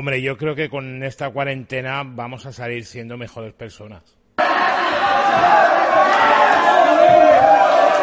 [0.00, 4.16] Hombre, yo creo que con esta cuarentena vamos a salir siendo mejores personas.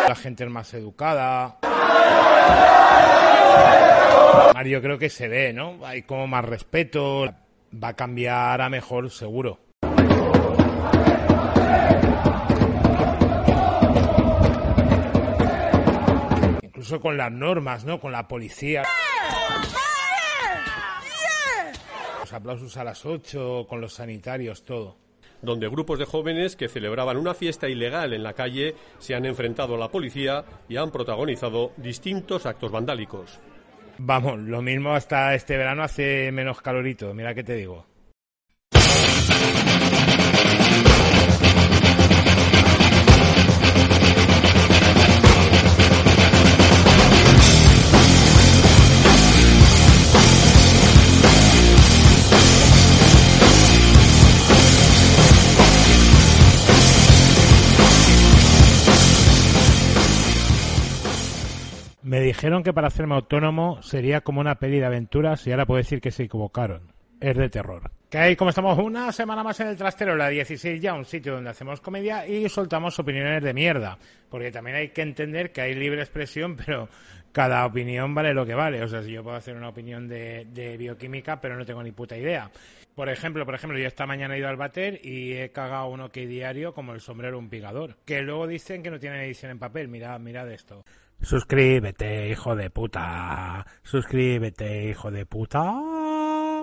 [0.06, 1.58] La gente es más educada.
[4.64, 5.84] Yo creo que se ve, ¿no?
[5.84, 7.26] Hay como más respeto.
[7.74, 9.60] Va a cambiar a mejor, seguro.
[16.62, 18.00] Incluso con las normas, ¿no?
[18.00, 18.84] Con la policía.
[22.28, 24.98] Los aplausos a las 8, con los sanitarios, todo
[25.42, 29.76] donde grupos de jóvenes que celebraban una fiesta ilegal en la calle se han enfrentado
[29.76, 33.40] a la policía y han protagonizado distintos actos vandálicos.
[34.00, 37.86] Vamos, lo mismo hasta este verano hace menos calorito, mira que te digo.
[62.18, 65.78] Me dijeron que para hacerme autónomo sería como una peli de aventuras y ahora puedo
[65.78, 66.92] decir que se equivocaron.
[67.22, 67.92] Es de terror.
[68.10, 71.36] Que hay, como estamos una semana más en el trastero, la 16 ya, un sitio
[71.36, 74.00] donde hacemos comedia y soltamos opiniones de mierda.
[74.32, 76.90] Porque también hay que entender que hay libre expresión, pero
[77.32, 78.82] cada opinión vale lo que vale.
[78.82, 82.18] O sea, si yo puedo hacer una opinión de, bioquímica, pero no tengo ni puta
[82.18, 82.50] idea.
[82.96, 86.02] Por ejemplo, por ejemplo, yo esta mañana he ido al bater y he cagado un
[86.02, 87.98] ok diario como el sombrero un pigador.
[88.06, 89.88] Que luego dicen que no tienen edición en papel.
[89.88, 90.84] Mira, mirad esto.
[91.22, 93.66] Suscríbete, hijo de puta.
[93.84, 95.74] Suscríbete, hijo de puta.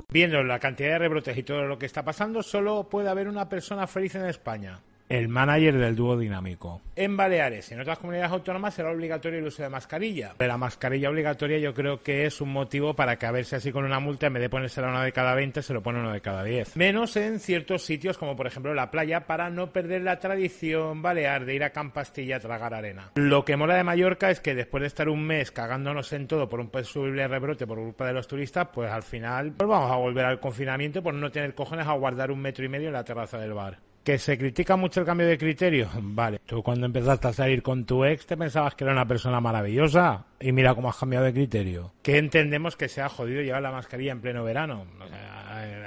[0.09, 3.49] Viendo la cantidad de rebrotes y todo lo que está pasando, solo puede haber una
[3.49, 6.81] persona feliz en España el manager del dúo dinámico.
[6.97, 10.35] En Baleares y en otras comunidades autónomas será obligatorio el uso de mascarilla.
[10.39, 13.85] La mascarilla obligatoria yo creo que es un motivo para que a verse así con
[13.85, 16.21] una multa, en vez de ponérsela una de cada 20, se lo pone uno de
[16.21, 16.77] cada 10.
[16.77, 21.45] Menos en ciertos sitios como por ejemplo la playa para no perder la tradición balear
[21.45, 23.11] de ir a Campastilla a tragar arena.
[23.17, 26.49] Lo que mola de Mallorca es que después de estar un mes cagándonos en todo
[26.49, 29.97] por un posible rebrote por culpa de los turistas, pues al final pues vamos a
[29.97, 33.05] volver al confinamiento por no tener cojones a guardar un metro y medio en la
[33.05, 33.79] terraza del bar.
[34.05, 35.89] ¿Que se critica mucho el cambio de criterio?
[36.03, 36.39] Vale.
[36.45, 40.27] Tú cuando empezaste a salir con tu ex te pensabas que era una persona maravillosa
[40.39, 41.95] y mira cómo has cambiado de criterio.
[42.03, 44.85] Que entendemos que se ha jodido llevar la mascarilla en pleno verano.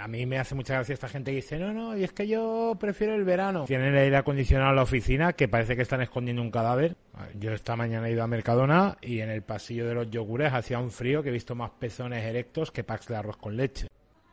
[0.01, 2.27] a mí me hace mucha gracia esta gente que dice, no, no, y es que
[2.27, 3.65] yo prefiero el verano.
[3.65, 6.95] Tienen el aire acondicionado en la oficina que parece que están escondiendo un cadáver.
[7.35, 10.79] Yo esta mañana he ido a Mercadona y en el pasillo de los yogures hacía
[10.79, 13.87] un frío que he visto más pezones erectos que packs de arroz con leche.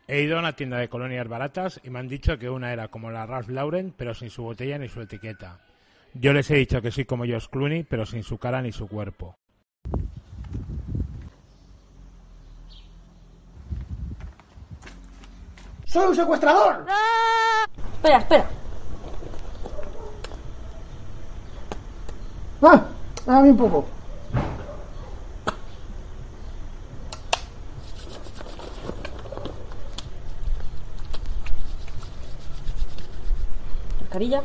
[0.07, 2.89] He ido a una tienda de colonias baratas y me han dicho que una era
[2.89, 5.59] como la Ralph Lauren, pero sin su botella ni su etiqueta.
[6.13, 8.87] Yo les he dicho que soy como Josh Clooney, pero sin su cara ni su
[8.87, 9.35] cuerpo.
[15.85, 16.85] ¡Soy un secuestrador!
[17.95, 18.49] Espera, espera.
[22.61, 22.85] ¡Ah!
[23.25, 23.94] Dame un poco.
[34.15, 34.43] Mascarilla.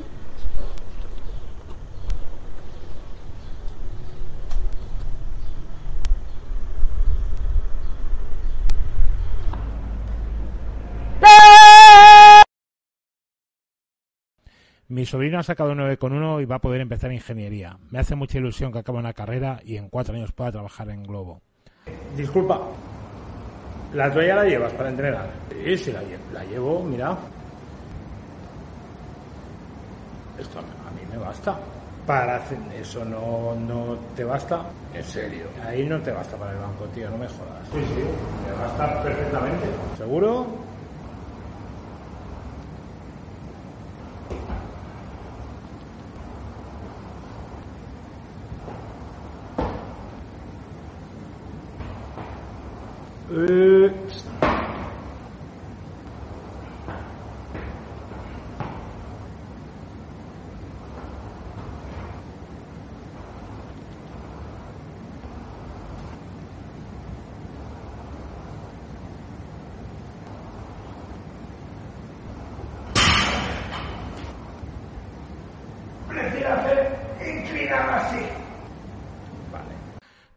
[14.88, 17.78] Mi sobrino ha sacado un 9,1 y va a poder empezar ingeniería.
[17.90, 21.04] Me hace mucha ilusión que acabe una carrera y en cuatro años pueda trabajar en
[21.04, 21.40] Globo.
[22.16, 22.60] Disculpa,
[23.94, 25.30] ¿la toalla la llevas para entrenar?
[25.64, 27.16] Sí, sí, la, llevo, la llevo, mira.
[30.40, 31.56] Esto a mí me basta.
[32.06, 34.62] Para hacer eso no, no te basta.
[34.94, 35.44] En serio.
[35.66, 37.68] Ahí no te basta para el banco, tío, no me jodas.
[37.72, 38.02] Sí, sí,
[38.46, 39.66] me basta perfectamente.
[39.98, 40.46] ¿Seguro?
[53.32, 53.92] Eh,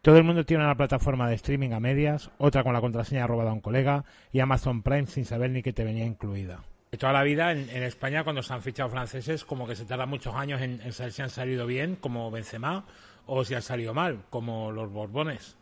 [0.03, 3.51] Todo el mundo tiene una plataforma de streaming a medias, otra con la contraseña robada
[3.51, 4.03] a un colega
[4.33, 6.59] y Amazon Prime sin saber ni que te venía incluida.
[6.99, 10.35] Toda la vida en, España cuando se han fichado franceses como que se tarda muchos
[10.35, 12.83] años en, en saber si han salido bien, como Benzema,
[13.27, 15.55] o si han salido mal, como los Borbones.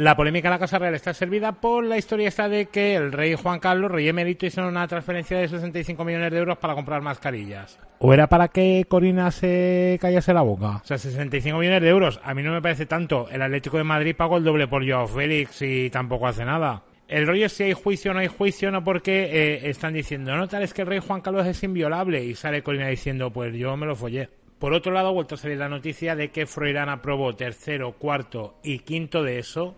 [0.00, 3.12] La polémica en la Casa Real está servida por la historia esta de que el
[3.12, 7.02] rey Juan Carlos, rey emérito, hizo una transferencia de 65 millones de euros para comprar
[7.02, 7.78] mascarillas.
[7.98, 10.80] ¿O era para que Corina se callase la boca?
[10.82, 12.18] O sea, 65 millones de euros.
[12.24, 13.28] A mí no me parece tanto.
[13.30, 16.82] El Atlético de Madrid pagó el doble por Joao Félix y tampoco hace nada.
[17.06, 20.34] El rollo es si hay juicio o no hay juicio, no porque eh, están diciendo,
[20.34, 22.24] no, tal es que el rey Juan Carlos es inviolable.
[22.24, 24.30] Y sale Corina diciendo, pues yo me lo follé.
[24.58, 28.54] Por otro lado, ha vuelto a salir la noticia de que Froilán aprobó tercero, cuarto
[28.62, 29.76] y quinto de eso.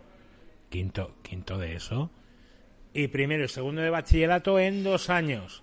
[0.72, 2.10] Quinto, quinto de eso.
[2.94, 5.62] Y primero y segundo de bachillerato en dos años.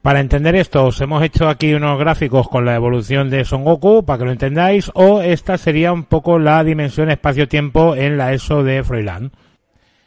[0.00, 4.04] Para entender esto, os hemos hecho aquí unos gráficos con la evolución de Son Goku,
[4.04, 8.62] para que lo entendáis, o esta sería un poco la dimensión espacio-tiempo en la ESO
[8.62, 9.32] de Froilán.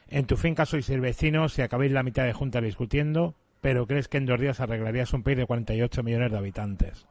[0.08, 4.08] En tu finca sois el vecino si acabáis la mitad de junta discutiendo, pero crees
[4.08, 7.06] que en dos días arreglarías un país de 48 millones de habitantes.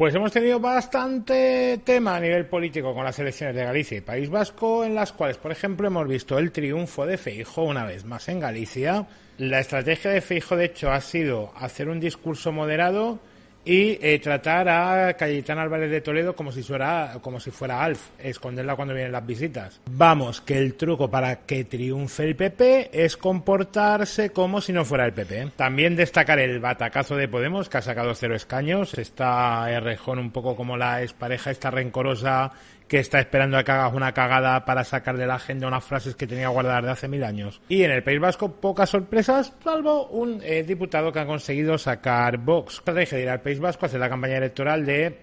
[0.00, 4.30] Pues hemos tenido bastante tema a nivel político con las elecciones de Galicia y País
[4.30, 8.26] Vasco, en las cuales, por ejemplo, hemos visto el triunfo de Feijo una vez más
[8.30, 9.06] en Galicia.
[9.36, 13.18] La estrategia de Feijo, de hecho, ha sido hacer un discurso moderado
[13.64, 18.08] y eh, tratar a Cayetana Álvarez de Toledo como si fuera como si fuera Alf,
[18.18, 19.80] esconderla cuando vienen las visitas.
[19.90, 25.04] Vamos, que el truco para que triunfe el PP es comportarse como si no fuera
[25.04, 25.52] el PP.
[25.56, 28.94] También destacar el batacazo de Podemos, que ha sacado cero escaños.
[28.94, 32.52] Está Rejón un poco como la expareja, esta rencorosa
[32.90, 36.16] que está esperando a que hagas una cagada para sacar de la agenda unas frases
[36.16, 37.62] que tenía guardadas de hace mil años.
[37.68, 42.38] Y en el País Vasco, pocas sorpresas, salvo un eh, diputado que ha conseguido sacar
[42.38, 42.78] Vox.
[42.78, 45.20] Estrategia de ir al País Vasco a hacer la campaña electoral de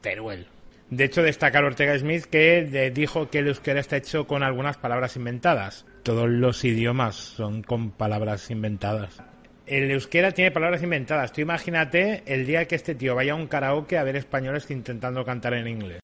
[0.00, 0.46] Teruel.
[0.90, 4.76] De hecho, destacar Ortega Smith que eh, dijo que el euskera está hecho con algunas
[4.76, 5.86] palabras inventadas.
[6.04, 9.20] Todos los idiomas son con palabras inventadas.
[9.66, 11.32] El euskera tiene palabras inventadas.
[11.32, 15.24] Tú imagínate el día que este tío vaya a un karaoke a ver españoles intentando
[15.24, 15.98] cantar en inglés.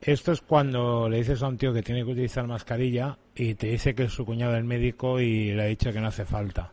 [0.00, 3.68] Esto es cuando le dices a un tío que tiene que utilizar mascarilla y te
[3.68, 6.72] dice que es su cuñado el médico y le ha dicho que no hace falta.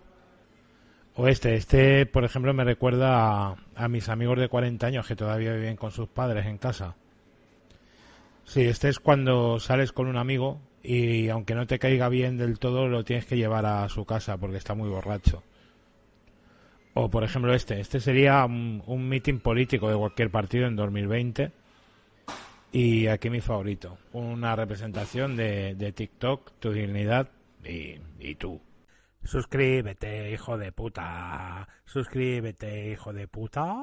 [1.16, 5.54] O este, este, por ejemplo, me recuerda a, mis amigos de 40 años que todavía
[5.54, 6.95] viven con sus padres en casa.
[8.44, 12.60] Sí, este es cuando sales con un amigo y aunque no te caiga bien del
[12.60, 15.42] todo, lo tienes que llevar a su casa porque está muy borracho.
[16.94, 21.65] O por ejemplo este, este sería un, un meeting político de cualquier partido en 2020
[22.75, 27.30] y aquí mi favorito, una representación de, de TikTok, tu dignidad
[27.63, 28.60] y, y tú.
[29.24, 31.69] Suscríbete, hijo de puta.
[31.86, 33.77] Suscríbete, hijo de puta.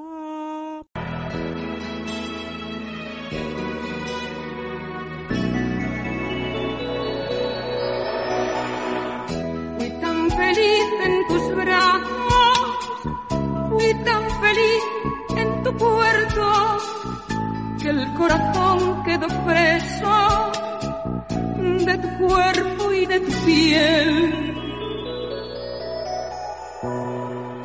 [9.78, 13.08] Fui tan feliz en tus brazos,
[13.70, 14.91] fui tan feliz
[17.92, 20.52] el corazón quedó preso
[21.86, 24.54] de tu cuerpo y de tu piel.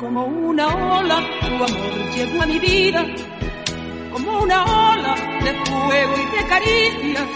[0.00, 1.70] Como una ola, tu amor
[2.14, 3.04] llegó a mi vida,
[4.12, 5.14] como una ola
[5.44, 7.28] de fuego y de caricias,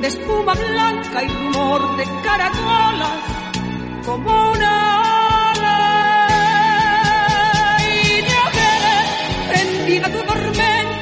[0.00, 3.20] de espuma blanca y rumor de caracolas,
[4.04, 4.72] como una
[5.52, 5.76] ola.
[7.80, 8.96] Y yo quedé
[9.50, 10.95] prendida tu tormenta,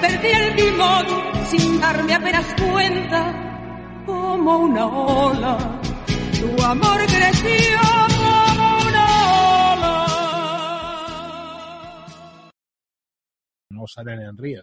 [0.00, 1.06] perdí el timón
[1.46, 5.80] sin darme apenas cuenta, como una ola.
[6.38, 9.06] Tu amor creció como una
[9.72, 10.06] ola.
[13.70, 14.62] No salen en río.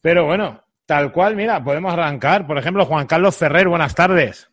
[0.00, 2.46] Pero bueno, tal cual, mira, podemos arrancar.
[2.46, 4.48] Por ejemplo, Juan Carlos Ferrer, buenas tardes.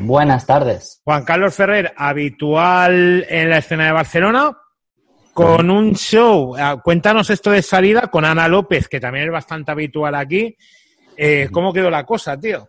[0.00, 1.00] Buenas tardes.
[1.04, 4.56] Juan Carlos Ferrer, habitual en la escena de Barcelona,
[5.34, 6.54] con un show.
[6.56, 10.56] Ah, Cuéntanos esto de salida con Ana López, que también es bastante habitual aquí.
[11.16, 12.68] Eh, ¿Cómo quedó la cosa, tío?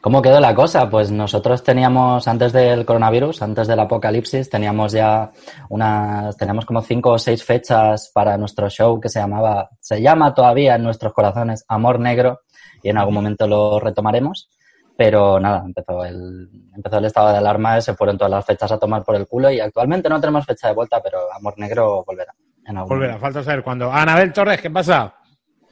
[0.00, 0.88] ¿Cómo quedó la cosa?
[0.88, 5.32] Pues nosotros teníamos, antes del coronavirus, antes del apocalipsis, teníamos ya
[5.68, 10.34] unas, teníamos como cinco o seis fechas para nuestro show que se llamaba, se llama
[10.34, 12.40] todavía en nuestros corazones Amor Negro
[12.82, 14.48] y en algún momento lo retomaremos.
[14.96, 18.78] Pero nada, empezó el, empezó el estado de alarma, se fueron todas las fechas a
[18.78, 22.32] tomar por el culo y actualmente no tenemos fecha de vuelta, pero Amor Negro volverá.
[22.64, 23.92] En algún Volverá, falta saber cuándo.
[23.92, 25.14] Anabel Torres, ¿qué pasa?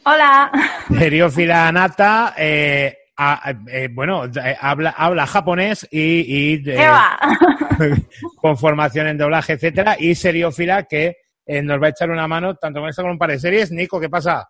[0.04, 0.52] Hola.
[0.98, 6.76] Seriófila Nata, eh, a- eh, bueno, eh, habla, habla japonés y, y, eh,
[8.36, 11.16] con formación en doblaje, etcétera, y seriófila que
[11.46, 13.70] eh, nos va a echar una mano tanto con esto como un par de series.
[13.72, 14.46] Nico, ¿qué pasa?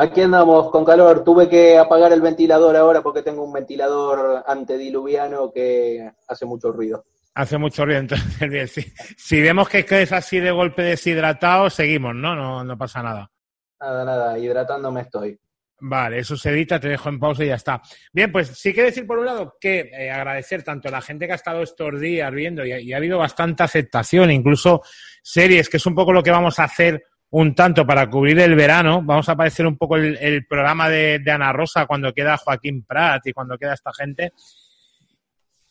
[0.00, 1.22] Aquí andamos con calor.
[1.22, 7.04] Tuve que apagar el ventilador ahora porque tengo un ventilador antediluviano que hace mucho ruido.
[7.34, 8.00] Hace mucho ruido.
[8.00, 8.80] Entonces, bien, si,
[9.18, 12.34] si vemos que es así de golpe deshidratado, seguimos, ¿no?
[12.34, 13.30] No, no pasa nada.
[13.78, 15.38] Nada, nada, hidratándome estoy.
[15.80, 17.82] Vale, eso se edita, te dejo en pausa y ya está.
[18.10, 21.26] Bien, pues sí que decir por un lado que eh, agradecer tanto a la gente
[21.26, 24.80] que ha estado estos días viendo y, y ha habido bastante aceptación, incluso
[25.22, 28.54] series, que es un poco lo que vamos a hacer un tanto para cubrir el
[28.56, 29.02] verano.
[29.04, 32.84] Vamos a aparecer un poco el, el programa de, de Ana Rosa cuando queda Joaquín
[32.84, 34.32] Prat y cuando queda esta gente.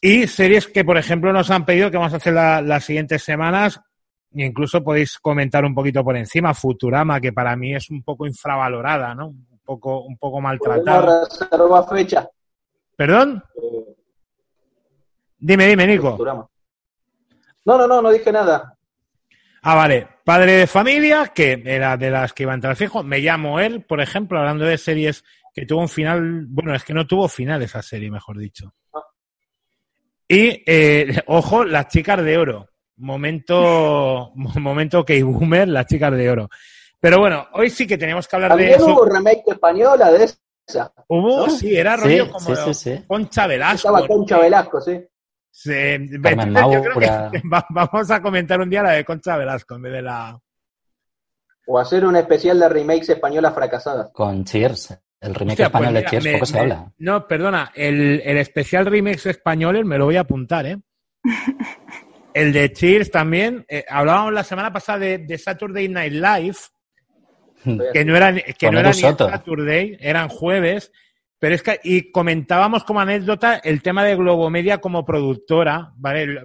[0.02, 3.22] Y series que, por ejemplo, nos han pedido que vamos a hacer la- las siguientes
[3.24, 3.82] semanas.
[4.34, 6.54] E incluso podéis comentar un poquito por encima.
[6.54, 9.28] Futurama, que para mí es un poco infravalorada, ¿no?
[9.28, 11.02] Un poco, un poco maltratada.
[11.06, 12.30] ¿Podemos reservar fecha?
[12.96, 13.44] ¿Perdón?
[13.56, 13.96] Eh,
[15.42, 16.12] Dime, dime, Nico.
[16.12, 16.48] Futurama.
[17.66, 18.74] No, no, no, no dije nada.
[19.62, 20.08] Ah, vale.
[20.24, 23.04] Padre de familia, que era de las que iba a entrar fijo.
[23.04, 25.24] Me llamo él, por ejemplo, hablando de series
[25.54, 26.46] que tuvo un final.
[26.48, 28.74] Bueno, es que no tuvo final esa serie, mejor dicho.
[30.28, 32.70] Y, eh, ojo, las chicas de oro.
[32.98, 36.50] Momento, momento que boomer, las chicas de oro.
[37.00, 38.94] Pero bueno, hoy sí que tenemos que hablar de También eso.
[38.94, 40.94] hubo remake española de esa.
[41.08, 41.50] Hubo, ¿no?
[41.50, 43.04] sí, era Sí, rollo como sí, sí, sí.
[43.08, 43.88] Concha Velasco.
[43.88, 44.08] Estaba.
[44.08, 45.00] Concha Velasco, sí.
[45.62, 45.72] Sí,
[46.24, 49.76] Carmen entonces yo creo que va- vamos a comentar un día la de Concha Velasco
[49.76, 50.40] en vez de la.
[51.68, 54.10] O hacer un especial de remakes españolas fracasadas.
[54.14, 54.98] Con Cheers.
[55.20, 56.92] El remake Hostia, pues español de mira, Cheers me- poco se habla.
[57.00, 60.78] No, perdona, el, el especial remix español me lo voy a apuntar, ¿eh?
[62.34, 63.66] El de Cheers también.
[63.68, 66.58] eh, hablábamos la semana pasada de, de Saturday Night Live,
[67.92, 68.94] que no era, que Con no.
[68.94, 70.92] Saturday, eran jueves.
[71.40, 76.42] Pero es que, y comentábamos como anécdota el tema de Globomedia como productora, ¿vale?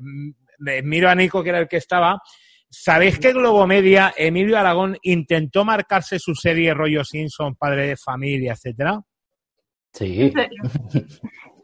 [0.58, 2.20] Me- miro a Nico, que era el que estaba.
[2.70, 9.00] ¿Sabéis que Globomedia, Emilio Aragón, intentó marcarse su serie rollo Simpson, padre de familia, etcétera?
[9.92, 10.32] Sí.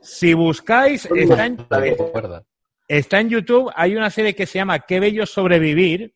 [0.03, 2.47] Si buscáis, está en, Está recuerdo.
[2.89, 6.15] está en YouTube, hay una serie que se llama Qué bello sobrevivir.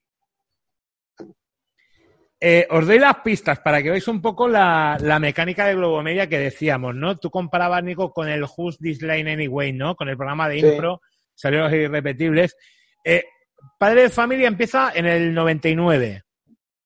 [2.46, 6.28] Eh, os doy las pistas para que veáis un poco la, la mecánica de Globomedia
[6.28, 7.16] que decíamos, ¿no?
[7.16, 9.96] Tú comparabas, Nico, con el Who's This Line Anyway, ¿no?
[9.96, 10.66] Con el programa de Sí.
[10.66, 11.00] impro,
[11.34, 12.54] salieron los irrepetibles.
[13.02, 13.24] Eh,
[13.78, 16.22] Padre de Familia empieza en el 99.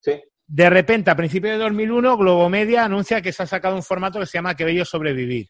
[0.01, 0.23] Sí.
[0.47, 4.27] De repente, a principios de 2001, Globomedia anuncia que se ha sacado un formato que
[4.27, 5.49] se llama Qué bello sobrevivir.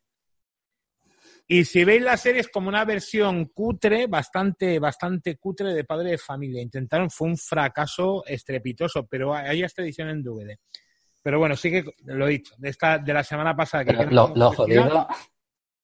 [1.51, 6.11] Y si veis la serie es como una versión cutre, bastante, bastante cutre de Padre
[6.11, 6.61] de Familia.
[6.61, 10.59] Intentaron, fue un fracaso estrepitoso, pero hay esta edición en DVD.
[11.23, 13.87] Pero bueno, sí que lo he dicho, de esta, de la semana pasada.
[13.87, 15.09] Que lo, lo jodido,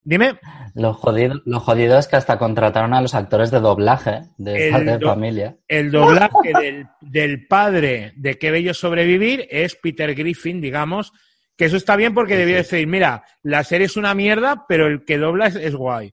[0.07, 0.39] Dime,
[0.75, 4.73] lo jodido, lo jodido es que hasta contrataron a los actores de doblaje de El
[4.73, 5.57] Padre de Familia.
[5.67, 11.11] el doblaje del, del padre de Qué bello sobrevivir es Peter Griffin, digamos,
[11.57, 12.71] que eso está bien porque Sí, debía sí.
[12.77, 16.13] decir, mira, la serie es una mierda, pero el que dobla es, es guay.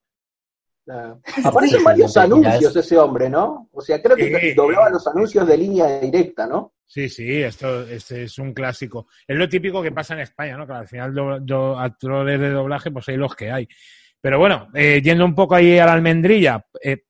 [0.89, 1.15] Ah.
[1.43, 3.69] Aparece en Sí, varios anuncios es- ese hombre, ¿no?
[3.71, 4.53] O sea, creo que Sí.
[4.53, 6.73] doblaba los anuncios de línea directa, ¿no?
[6.85, 9.07] Sí, sí, esto este es un clásico.
[9.25, 10.67] Es lo típico que pasa en España, ¿no?
[10.67, 13.67] Que al final do- do- actores de doblaje, pues hay los que hay.
[14.19, 17.03] Pero bueno, eh, yendo un poco ahí a la almendrilla, eh,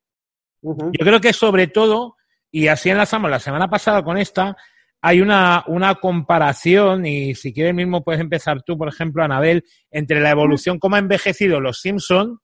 [0.62, 2.16] yo creo que sobre todo,
[2.52, 4.56] y así enlazamos la semana pasada con esta,
[5.02, 10.20] hay una, una comparación, y si quieres mismo puedes empezar tú, por ejemplo, Anabel, entre
[10.20, 12.40] la evolución, cómo ha envejecido los Simpson,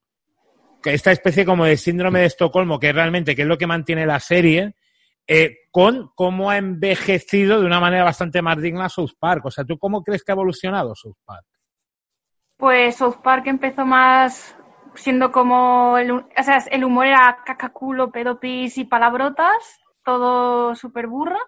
[0.82, 4.06] que esta especie como de síndrome de Estocolmo, que realmente que es lo que mantiene
[4.06, 4.76] la serie,
[5.28, 9.46] eh, con cómo ha envejecido de una manera bastante más digna South Park.
[9.46, 11.46] O sea, ¿tú cómo crees que ha evolucionado South Park?
[12.56, 14.56] Pues South Park empezó más
[14.96, 21.40] siendo como el, o sea, el humor era cacaculo, pedopis y palabrotas, todo súper burra,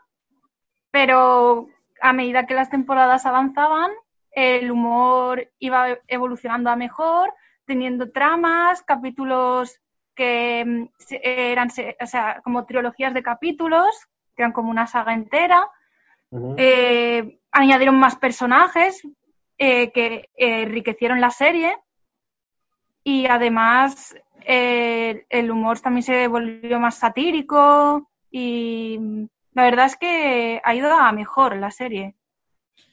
[0.91, 1.67] pero
[2.01, 3.91] a medida que las temporadas avanzaban,
[4.31, 7.33] el humor iba evolucionando a mejor,
[7.65, 9.79] teniendo tramas, capítulos
[10.15, 11.69] que mm, eran
[12.01, 15.67] o sea, como trilogías de capítulos, que eran como una saga entera.
[16.57, 19.01] Eh, añadieron más personajes
[19.57, 21.75] eh, que enriquecieron la serie
[23.03, 29.27] y además eh, el humor también se volvió más satírico y
[29.59, 32.15] la verdad es que ha ido a mejor la serie.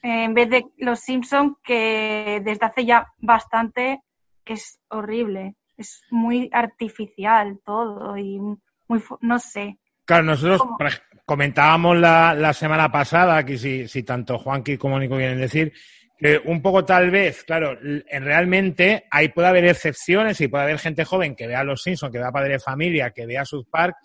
[0.03, 4.01] En vez de Los Simpson que desde hace ya bastante
[4.43, 9.77] que es horrible, es muy artificial todo y muy no sé.
[10.03, 10.77] Claro, nosotros ¿Cómo?
[11.25, 15.71] comentábamos la, la semana pasada, que si, si tanto Juanqui como Nico quieren decir,
[16.17, 17.77] que un poco tal vez, claro,
[18.09, 22.19] realmente ahí puede haber excepciones y puede haber gente joven que vea Los Simpsons, que
[22.19, 23.95] vea Padre de Familia, que vea South Park,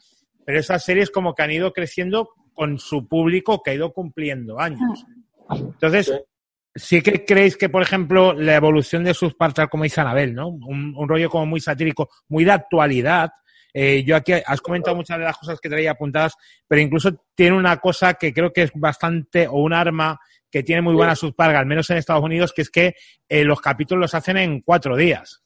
[0.44, 4.58] pero esas series como que han ido creciendo con su público que ha ido cumpliendo
[4.60, 5.04] años.
[5.50, 6.96] Entonces, Sí.
[6.98, 10.34] sí que creéis que, por ejemplo, la evolución de South Park, tal como dice Anabel,
[10.34, 10.48] ¿no?
[10.48, 13.30] Un, un rollo como muy satírico, muy de actualidad,
[13.74, 16.34] Eh, yo aquí has comentado muchas de las cosas que traía apuntadas,
[16.68, 20.18] pero incluso tiene una cosa que creo que es bastante, o un arma
[20.50, 22.94] que tiene muy buena subparga, al menos en Estados Unidos, que es que
[23.30, 25.42] eh, los capítulos los hacen en cuatro días.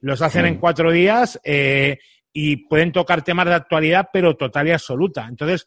[0.00, 1.98] Los hacen en cuatro días eh,
[2.34, 5.26] y pueden tocar temas de actualidad, pero total y absoluta.
[5.26, 5.64] Entonces,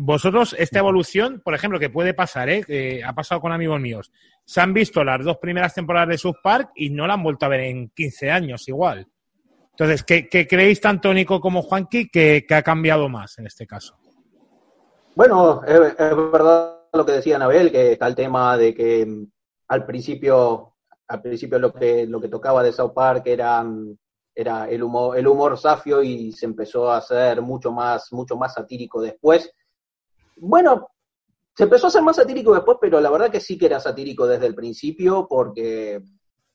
[0.00, 2.64] vosotros, esta evolución, por ejemplo, que puede pasar, ¿eh?
[2.68, 4.12] Eh, ha pasado con amigos míos,
[4.44, 7.46] se han visto las dos primeras temporadas de South Park y no la han vuelto
[7.46, 9.08] a ver en 15 años igual.
[9.70, 13.66] Entonces, ¿qué, qué creéis tanto Nico como Juanqui que, que ha cambiado más en este
[13.66, 13.96] caso?
[15.16, 19.26] Bueno, es, es verdad lo que decía Anabel, que está el tema de que mm,
[19.68, 20.74] al principio,
[21.08, 23.96] al principio lo que, lo que tocaba de South Park era, mm,
[24.32, 28.54] era el humor, el humor safio y se empezó a hacer mucho más, mucho más
[28.54, 29.52] satírico después.
[30.40, 30.88] Bueno,
[31.56, 34.26] se empezó a hacer más satírico después, pero la verdad que sí que era satírico
[34.26, 36.00] desde el principio, porque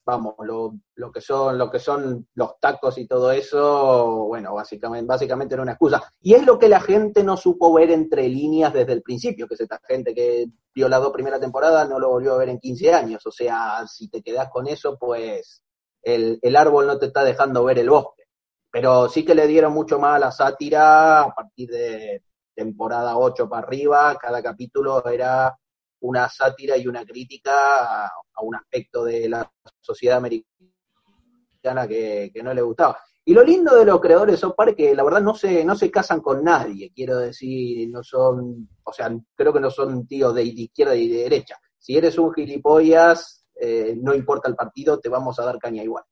[0.05, 5.53] vamos, lo, lo que son, lo que son los tacos y todo eso, bueno, básicamente,
[5.53, 6.03] era una excusa.
[6.21, 9.55] Y es lo que la gente no supo ver entre líneas desde el principio, que
[9.55, 12.59] es esta gente que vio la dos primera temporada no lo volvió a ver en
[12.59, 13.25] 15 años.
[13.25, 15.63] O sea, si te quedas con eso, pues
[16.01, 18.23] el, el árbol no te está dejando ver el bosque.
[18.71, 22.23] Pero sí que le dieron mucho más a la sátira a partir de
[22.53, 25.57] temporada 8 para arriba, cada capítulo era
[26.01, 32.43] una sátira y una crítica a, a un aspecto de la sociedad americana que, que,
[32.43, 32.97] no le gustaba.
[33.25, 35.63] Y lo lindo de los creadores de South Park es que la verdad no se,
[35.63, 40.05] no se casan con nadie, quiero decir, no son, o sea, creo que no son
[40.05, 41.57] tíos de, izquierda y de derecha.
[41.79, 46.03] Si eres un gilipollas, eh, no importa el partido, te vamos a dar caña igual.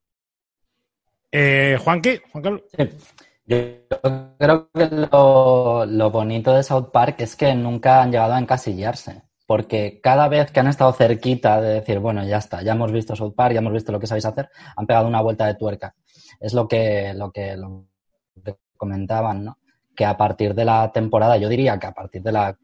[1.31, 2.63] Eh, Juanqui, Juan Carlos.
[2.77, 2.83] Sí.
[3.51, 3.58] Yo
[4.39, 9.24] creo que lo, lo, bonito de South Park es que nunca han llegado a encasillarse.
[9.46, 13.13] Porque cada vez que han estado cerquita de decir, bueno, ya está, ya hemos visto
[13.13, 15.93] South Park, ya hemos visto lo que sabéis hacer, han pegado una vuelta de tuerca.
[16.39, 17.88] Es lo que, lo que, lo
[18.41, 19.58] que comentaban, ¿no?
[19.93, 22.58] Que a partir de la temporada, yo diría que a partir de la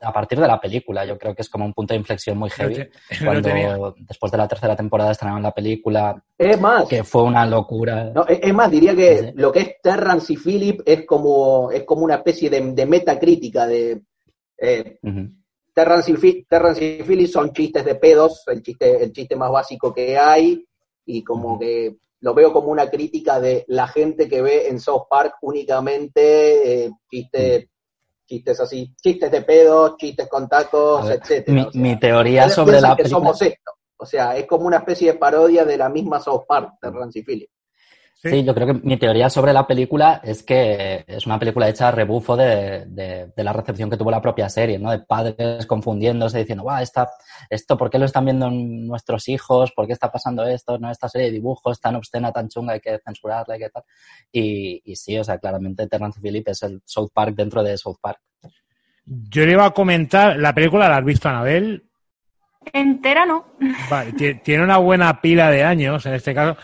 [0.00, 2.50] a partir de la película, yo creo que es como un punto de inflexión muy
[2.50, 2.88] heavy.
[3.24, 8.10] cuando después de la tercera temporada estrenaron la película, es más, que fue una locura.
[8.14, 9.32] No, es más, diría que sí.
[9.34, 13.66] lo que es Terrance y Philip es como, es como una especie de, de metacrítica
[13.66, 14.02] de
[14.58, 15.34] eh, uh -huh.
[15.72, 19.94] Terrance, y, Terrance y Philip son chistes de pedos, el chiste, el chiste más básico
[19.94, 20.66] que hay,
[21.06, 21.60] y como uh -huh.
[21.60, 26.84] que lo veo como una crítica de la gente que ve en South Park únicamente
[26.84, 27.66] eh, chistes.
[28.28, 31.54] Chistes así, chistes de pedos, chistes con tacos, etcétera.
[31.54, 33.24] Mi, o sea, mi teoría sobre la que película...
[33.24, 33.72] somos esto.
[33.96, 37.22] O sea, es como una especie de parodia de la misma South Park de Rancy
[37.22, 37.57] Phillips.
[38.20, 38.30] Sí.
[38.30, 38.44] sí.
[38.44, 41.92] yo creo que mi teoría sobre la película es que es una película hecha a
[41.92, 44.90] rebufo de, de, de, la recepción que tuvo la propia serie, ¿no?
[44.90, 47.08] De padres confundiéndose, diciendo, guau, esta,
[47.48, 49.70] esto, ¿por qué lo están viendo nuestros hijos?
[49.72, 50.78] ¿Por qué está pasando esto?
[50.78, 50.90] ¿No?
[50.90, 53.84] Esta serie de dibujos tan obscena, tan chunga, hay que censurarla y qué tal.
[54.32, 57.98] Y, y sí, o sea, claramente Terrence Phillips es el South Park dentro de South
[58.00, 58.20] Park.
[59.04, 61.84] Yo le iba a comentar, la película la has visto, Anabel.
[62.72, 63.46] Entera no.
[63.88, 66.58] Vale, tiene una buena pila de años en este caso.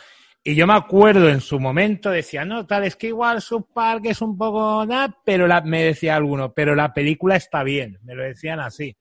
[0.47, 4.03] Y yo me acuerdo en su momento, decía, no, tal, es que igual South Park
[4.05, 8.15] es un poco nada, pero la, me decía alguno, pero la película está bien, me
[8.15, 8.95] lo decían así.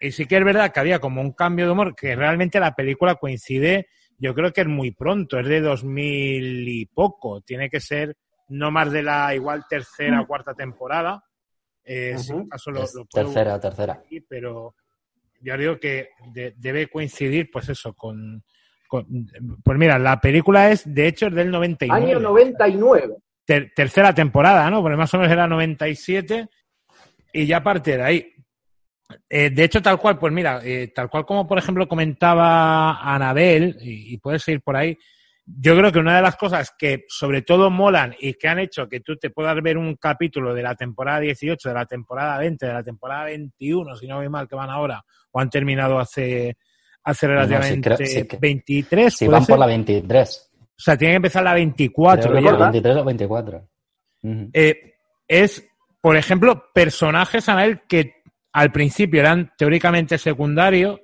[0.00, 2.74] Y sí que es verdad que había como un cambio de humor, que realmente la
[2.74, 3.86] película coincide,
[4.18, 8.16] yo creo que es muy pronto, es de 2000 y poco, tiene que ser
[8.48, 11.22] no más de la igual tercera o cuarta temporada.
[11.84, 12.22] Eh, uh -huh.
[12.22, 14.02] si acaso lo, lo tercera, aquí, tercera.
[14.28, 14.74] Pero
[15.40, 18.42] yo digo que de, debe coincidir, pues eso, con,
[18.88, 22.04] Pues mira, la película es, de hecho, es del 99.
[22.04, 23.16] Año 99.
[23.44, 24.82] Ter, tercera temporada, ¿no?
[24.82, 26.48] Porque más o menos era 97
[27.32, 28.32] y ya parte de ahí.
[29.28, 33.76] Eh, de hecho, tal cual, pues mira, eh, tal cual como por ejemplo comentaba Anabel,
[33.80, 34.98] y, y puedes ir por ahí,
[35.46, 38.88] yo creo que una de las cosas que sobre todo molan y que han hecho
[38.88, 42.66] que tú te puedas ver un capítulo de la temporada 18, de la temporada 20,
[42.66, 46.56] de la temporada 21, si no voy mal que van ahora, o han terminado hace,
[47.06, 49.14] hace relativamente no, creo, sí, 23.
[49.14, 49.52] Sí, van ser?
[49.52, 50.50] por la 23.
[50.52, 52.30] O sea, tienen que empezar la 24.
[52.30, 52.56] Creo ya.
[52.56, 53.58] 23 o 24.
[54.22, 54.50] Uh -huh.
[54.52, 54.94] eh,
[55.28, 55.66] es,
[56.00, 58.16] por ejemplo, personajes, Anabel, que
[58.52, 61.00] al principio eran teóricamente secundarios,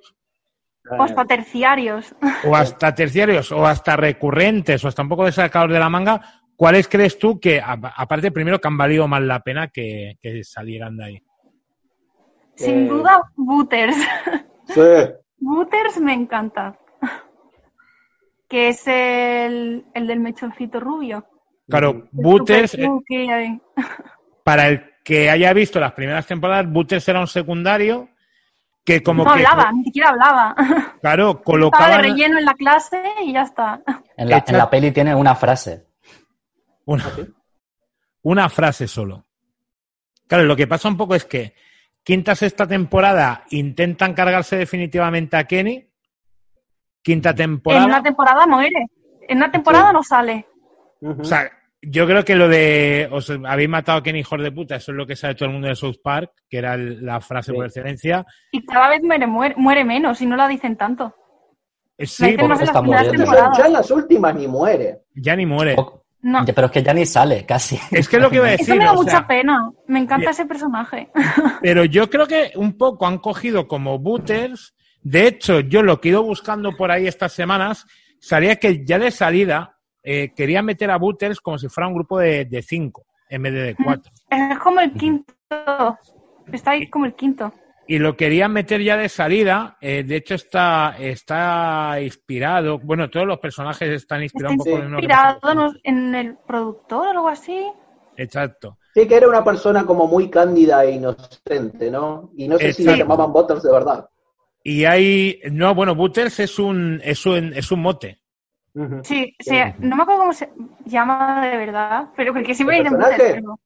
[0.89, 2.13] o hasta terciarios.
[2.45, 6.21] O hasta terciarios, o hasta recurrentes, o hasta un poco de sacados de la manga.
[6.57, 10.97] ¿Cuáles crees tú que, aparte, primero, que han valido más la pena que, que salieran
[10.97, 11.23] de ahí?
[12.55, 12.87] Sin eh...
[12.89, 13.95] duda, Booters.
[14.67, 14.81] Sí.
[15.43, 16.79] Booters me encanta.
[18.49, 21.25] Que es el, el del mechoncito rubio.
[21.67, 22.77] Claro, Booters.
[24.43, 28.09] Para el que haya visto las primeras temporadas, Booters era un secundario
[28.83, 30.55] que como no que, hablaba, ni siquiera hablaba.
[31.01, 33.81] Claro, colocaba Estaba de relleno en la clase y ya está.
[34.15, 35.87] En la, en la peli tiene una frase.
[36.85, 37.05] Una,
[38.21, 39.25] una frase solo.
[40.27, 41.55] Claro, lo que pasa un poco es que
[42.03, 45.87] quinta, sexta temporada intentan cargarse definitivamente a Kenny.
[47.01, 47.83] Quinta temporada.
[47.83, 48.87] En una temporada muere.
[49.27, 50.45] En una temporada no sale.
[51.01, 51.49] O sea,
[51.81, 54.97] yo creo que lo de os habéis matado a Kenny, hijos de puta, eso es
[54.97, 57.55] lo que sabe todo el mundo de South Park, que era el- la frase Sí.
[57.57, 58.25] por excelencia.
[58.51, 61.13] Y cada vez muere, muere, muere menos y no la dicen tanto.
[61.97, 63.25] Eh, La Sí, dicen las está muriendo.
[63.57, 65.01] Ya en las últimas ni muere.
[65.13, 65.75] ya ni muere.
[65.75, 66.45] Poco- No.
[66.45, 67.77] Ya, Pero es que ya ni sale, casi.
[67.91, 68.69] Es que es lo que iba a decir.
[68.69, 69.69] Eso me da o mucha sea, pena.
[69.87, 70.31] Me encanta Ya.
[70.31, 71.09] ese personaje.
[71.61, 74.73] Pero yo creo que un poco han cogido como booters.
[75.01, 77.85] De hecho, yo lo que he ido buscando por ahí estas semanas,
[78.19, 82.17] sabía que ya de salida eh, querían meter a booters como si fuera un grupo
[82.19, 84.11] de, de cinco en vez de de cuatro.
[84.29, 85.33] Es como el quinto.
[86.51, 87.53] Está ahí como el quinto.
[87.93, 89.77] Y lo querían meter ya de salida.
[89.79, 92.79] eh, de hecho, está, está inspirado.
[92.79, 95.73] Bueno, todos los personajes están inspirados Está un poco en uno inspirado ¿no?
[95.83, 97.63] en el productor o algo así.
[98.17, 98.79] Exacto.
[98.95, 102.31] Sí, que era una persona como muy cándida e inocente, ¿no?
[102.35, 104.09] Y no sé si la llamaban Butters de verdad.
[104.63, 105.39] Y hay.
[105.51, 108.21] No, bueno, booters es un, es un, es un mote.
[108.73, 109.01] Ujú.
[109.03, 110.49] Sí, sí, no me acuerdo cómo se
[110.85, 112.97] llama de verdad, pero porque siempre ¿El dicen?
[112.97, 113.59] Butters, pero-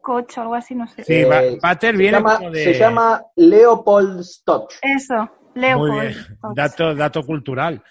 [0.00, 1.04] Butterscotch o algo así, no sé.
[1.04, 2.64] Sí, Eh, se viene llama, como de.
[2.64, 4.74] se llama Leopold Stotch.
[4.82, 5.14] Eso,
[5.54, 6.00] Muy Leopold.
[6.00, 6.38] bien.
[6.54, 7.82] Dato, dato cultural.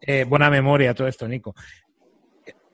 [0.00, 1.54] Eh, buena memoria todo esto, Nico.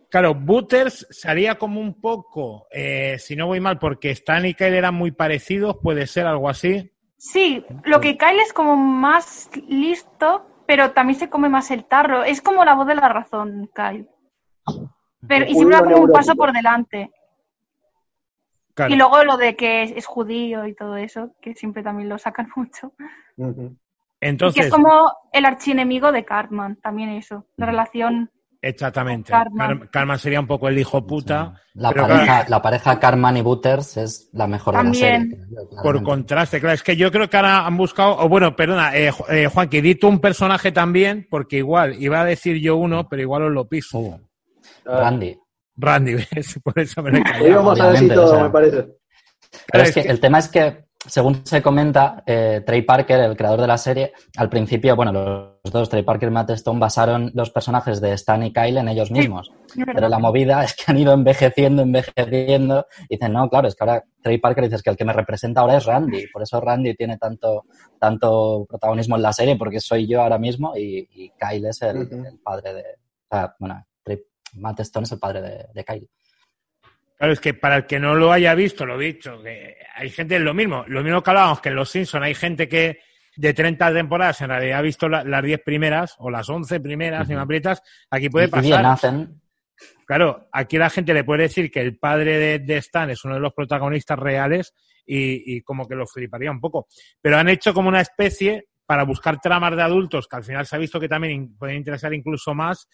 [0.09, 4.75] Claro, Butters salía como un poco, eh, si no voy mal, porque Stan y Kyle
[4.75, 6.92] eran muy parecidos, puede ser algo así.
[7.18, 12.22] Sí, lo que Kyle es como más listo, pero también se come más el tarro.
[12.22, 14.09] Es como la voz de la razón, Kyle.
[15.27, 17.11] Pero, y siempre va como un paso por delante.
[18.77, 18.93] Claro.
[18.95, 22.19] Y luego lo de que es, es judío y todo eso, que siempre también lo
[22.19, 22.93] sacan mucho.
[23.37, 23.62] Ujú.
[23.65, 23.69] y
[24.21, 27.47] que Entonces, es como el archienemigo de Cartman, también eso.
[27.57, 28.31] La relación.
[28.61, 29.31] exactamente.
[29.33, 29.79] Cartman.
[29.79, 33.37] Car- Cartman sería un poco el hijo puta, La pero pareja, claro, la pareja Carman
[33.39, 35.31] y Butters es la mejor También.
[35.31, 35.69] de la serie.
[35.71, 36.61] creo por contraste.
[36.61, 39.69] Claro, es que yo creo que ahora han buscado, o bueno, perdona, eh, eh, Juan,
[39.71, 43.45] que di tú un personaje también, porque igual, iba a decir yo uno, pero igual
[43.45, 44.21] os lo piso.
[44.85, 45.39] Randy.
[45.77, 46.59] Randy, ¿ves?
[46.62, 48.43] por eso me lo he íbamos a decir todo, o sea.
[48.45, 48.87] me parece.
[49.73, 53.21] Pero es es que que- el tema es que, según se comenta, eh, Trey Parker,
[53.21, 56.81] el creador de la serie, al principio, bueno, los dos, Trey Parker y Matt Stone,
[56.81, 59.53] basaron los personajes de Stan y Kyle en ellos mismos.
[59.95, 62.87] Pero la movida es que han ido envejeciendo, envejeciendo.
[63.09, 65.61] Y dicen, no, claro, es que ahora Trey Parker dices que el que me representa
[65.61, 66.27] ahora es Randy.
[66.33, 67.65] Por eso Randy tiene tanto,
[68.01, 71.99] tanto protagonismo en la serie, porque soy yo ahora mismo y, y Kyle es el,
[71.99, 72.83] el padre de.
[72.83, 73.87] O sea, bueno,
[74.57, 76.09] Matt Stone es el padre de, de Kyle.
[77.19, 80.11] Claro, es que para el que no lo haya visto, lo he dicho, que hay
[80.11, 82.99] gente, lo mismo, lo mismo que hablábamos que en Los Simpsons hay gente que
[83.37, 87.27] de 30 temporadas en realidad ha visto la- las 10 primeras o las 11 primeras,
[87.27, 87.45] si me Ujú.
[87.45, 88.87] aprietas, aquí puede Y- y bien pasar.
[88.92, 89.40] hacen.
[90.07, 93.35] Claro, aquí la gente le puede decir que el padre de, de Stan es uno
[93.35, 96.87] de los protagonistas reales y, y como que lo fliparía un poco.
[97.21, 100.77] Pero han hecho como una especie para buscar tramas de adultos, que al final se
[100.77, 102.88] ha visto que también pueden interesar incluso más.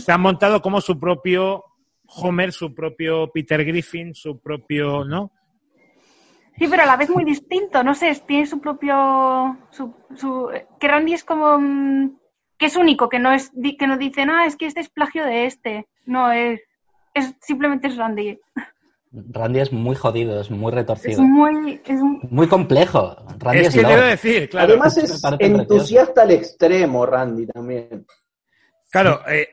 [0.00, 1.64] Se han montado como su propio
[2.06, 5.30] Homer, su propio Peter Griffin, su propio, ¿no?
[6.58, 7.82] Sí, pero a la vez muy distinto.
[7.82, 9.56] No sé, tiene su propio.
[9.70, 11.58] Su, su, que Randy es como.
[11.58, 12.16] mm,
[12.56, 15.24] que es único, que no es que no dicen, ah, es que este es plagio
[15.24, 15.88] de este.
[16.06, 16.60] No, es.
[17.12, 18.38] es simplemente es Randy.
[19.30, 21.22] Randy es muy jodido, es muy Es retorcido.
[21.22, 21.80] muy.
[21.84, 23.16] Es un- Muy complejo.
[23.38, 24.68] Randy es es, que debo decir, claro.
[24.68, 28.06] Además es entusiasta al extremo, Randy, también.
[28.94, 29.48] Claro, eh,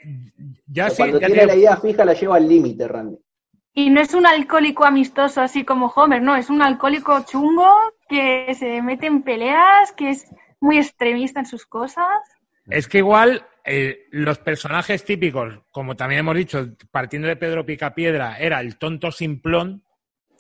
[0.67, 3.17] ya sí, Cuando ya tiene la idea fija la lleva al límite, Randy.
[3.73, 7.67] Y no es un alcohólico amistoso así como Homer, no, es un alcohólico chungo
[8.07, 10.27] que se mete en peleas, que es
[10.59, 12.05] muy extremista en sus cosas.
[12.69, 18.37] Es que igual eh, los personajes típicos, como también hemos dicho, partiendo de Pedro Picapiedra,
[18.37, 19.83] era el tonto simplón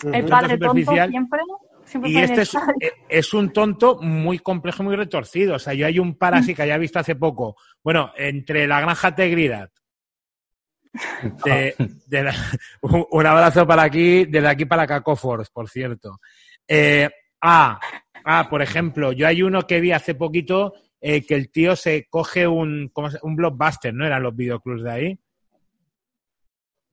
[0.03, 0.29] El Ujú.
[0.29, 1.09] padre tonto superficial.
[1.09, 1.39] siempre.
[1.91, 5.55] Siempre y este es, eh, es un tonto muy complejo muy retorcido.
[5.55, 7.55] O sea, yo hay un parásito que ya he visto hace poco.
[7.83, 9.69] Bueno, entre la granja Tegridad.
[11.45, 11.75] De,
[12.07, 12.35] de la-
[12.81, 16.19] un, un abrazo para aquí, desde aquí para Cacofors, por cierto.
[16.67, 17.09] Eh,
[17.41, 17.79] ah,
[18.25, 22.07] ah, por ejemplo, yo hay uno que vi hace poquito eh, que el tío se
[22.09, 24.05] coge un, ¿cómo se- un blockbuster, ¿no?
[24.05, 25.19] Eran los videoclubs de ahí.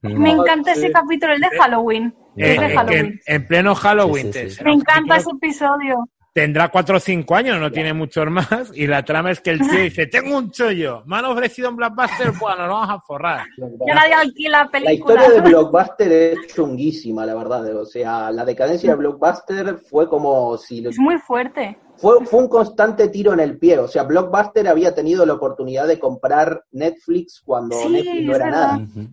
[0.03, 2.15] Me encanta ese capítulo, el de Halloween.
[2.37, 4.27] Eh, de en, en pleno Halloween.
[4.27, 4.57] Sí, sí, te- sí.
[4.57, 6.09] será Me encanta ese episodio.
[6.33, 9.59] tendrá cuatro o cinco años, no tiene muchos más, y la trama es que el
[9.59, 13.45] tío dice, tengo un chollo, me han ofrecido un blockbuster, bueno, nos vamos a forrar.
[13.85, 15.19] Ya nadie alquila La películas.
[15.25, 17.77] historia de Blockbuster es chunguísima, la verdad.
[17.77, 21.77] O sea, la decadencia de Blockbuster fue como si lo- Es muy fuerte.
[21.97, 23.81] fue, fue un constante tiro en el pie.
[23.81, 28.45] O sea, Blockbuster había tenido la oportunidad de comprar Netflix cuando Sí, Netflix no era
[28.45, 28.61] verdad.
[28.61, 28.77] nada.
[28.79, 29.09] Ujú.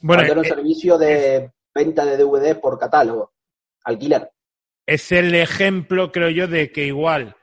[0.00, 3.32] Bueno, era un eh, servicio de venta de DVD por catálogo,
[3.84, 4.30] alquiler.
[4.86, 7.36] es el ejemplo, creo yo, de que igual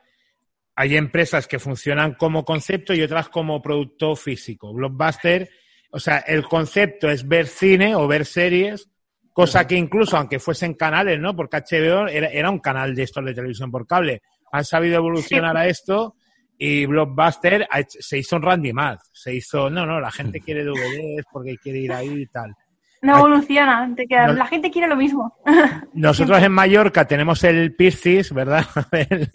[0.76, 4.74] hay empresas que funcionan como concepto y otras como producto físico.
[4.74, 5.50] Blockbuster,
[5.92, 8.90] o sea, el concepto es ver cine o ver series,
[9.32, 11.36] cosa que incluso, aunque fuesen canales, ¿no?
[11.36, 14.22] Porque HBO era, era un canal de estos de televisión por cable.
[14.52, 16.16] Han sabido evolucionar a esto
[16.58, 19.02] y Blockbuster ha hecho- se hizo un Randy Math.
[19.12, 22.54] Se hizo, no, no, la gente quiere DVDs porque quiere ir ahí y tal.
[23.02, 24.34] No evoluciona, te queda- No.
[24.34, 25.38] la gente quiere lo mismo.
[25.94, 28.66] Nosotros en Mallorca tenemos el Piscis, ¿verdad?
[28.92, 29.30] El-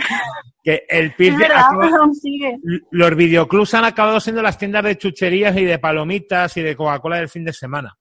[0.63, 2.59] que el Es Piscis verdad, acaba- aún sigue.
[2.91, 7.17] los videoclubs han acabado siendo las tiendas de chucherías y de palomitas y de Coca-Cola
[7.17, 7.97] del fin de semana.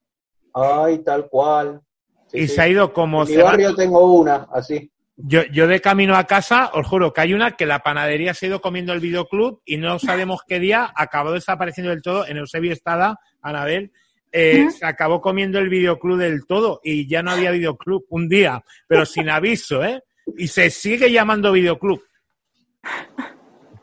[0.53, 1.79] Ay, tal cual.
[2.27, 2.55] Sí, y sí.
[2.55, 4.91] se ha ido como En mi barrio tengo una, así.
[5.21, 8.45] Yo, yo de camino a casa, os juro que hay una que la panadería se
[8.45, 12.25] ha ido comiendo el videoclub y no sabemos qué día acabó desapareciendo del todo.
[12.25, 13.91] En Eusebio Estada, Anabel,
[14.31, 18.63] eh, se acabó comiendo el videoclub del todo y ya no había videoclub un día,
[18.87, 20.01] pero sin aviso, ¿eh?
[20.37, 22.01] Y se sigue llamando videoclub.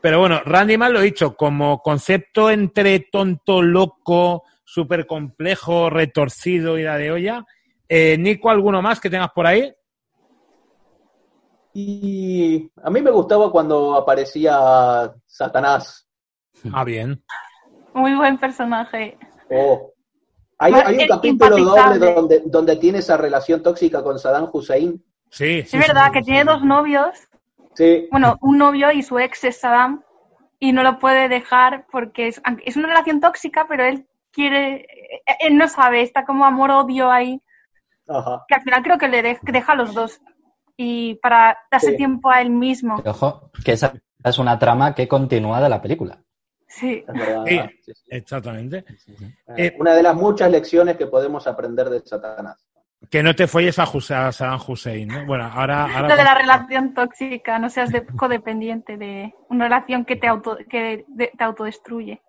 [0.01, 6.79] Pero bueno, Randy Man lo he dicho, como concepto entre tonto, loco, súper complejo, retorcido
[6.79, 7.45] y la de olla.
[7.87, 9.71] Eh, Nico, ¿alguno más que tengas por ahí?
[11.79, 16.09] Y a mí me gustaba cuando aparecía Satanás.
[16.73, 17.23] Ah, bien.
[17.93, 19.15] Muy buen personaje.
[19.51, 19.93] Oh.
[20.57, 25.03] Hay, hay un capítulo doble donde, donde tiene esa relación tóxica con Saddam Hussein.
[25.29, 25.77] Sí, sí.
[25.77, 27.15] es verdad sí, que sí, tiene dos novios.
[27.75, 30.01] Sí, Bueno, un novio y su ex es Saddam
[30.57, 34.77] y no lo puede dejar porque es, es una relación tóxica, pero él quiere,
[35.27, 37.39] eh, él no sabe, está como amor-odio ahí,
[38.07, 38.45] ajá.
[38.47, 40.19] que al final creo que le de- deja a los dos
[40.77, 41.97] y para darse Sí.
[41.97, 43.01] tiempo a él mismo.
[43.05, 46.19] Ojo, que esa es una trama que continúa de la película.
[46.67, 47.03] Sí.
[48.09, 48.85] Exactamente.
[48.87, 52.63] Eh, Eh, Una de las muchas lecciones que podemos aprender de Satanás.
[53.09, 55.25] Que no te folles a, Saddam Hussein, ¿no?
[55.25, 55.83] Bueno, ahora...
[55.85, 60.27] ahora Lo de la relación tóxica, no seas de- codependiente de una relación que te,
[60.27, 62.21] auto, que de- te autodestruye.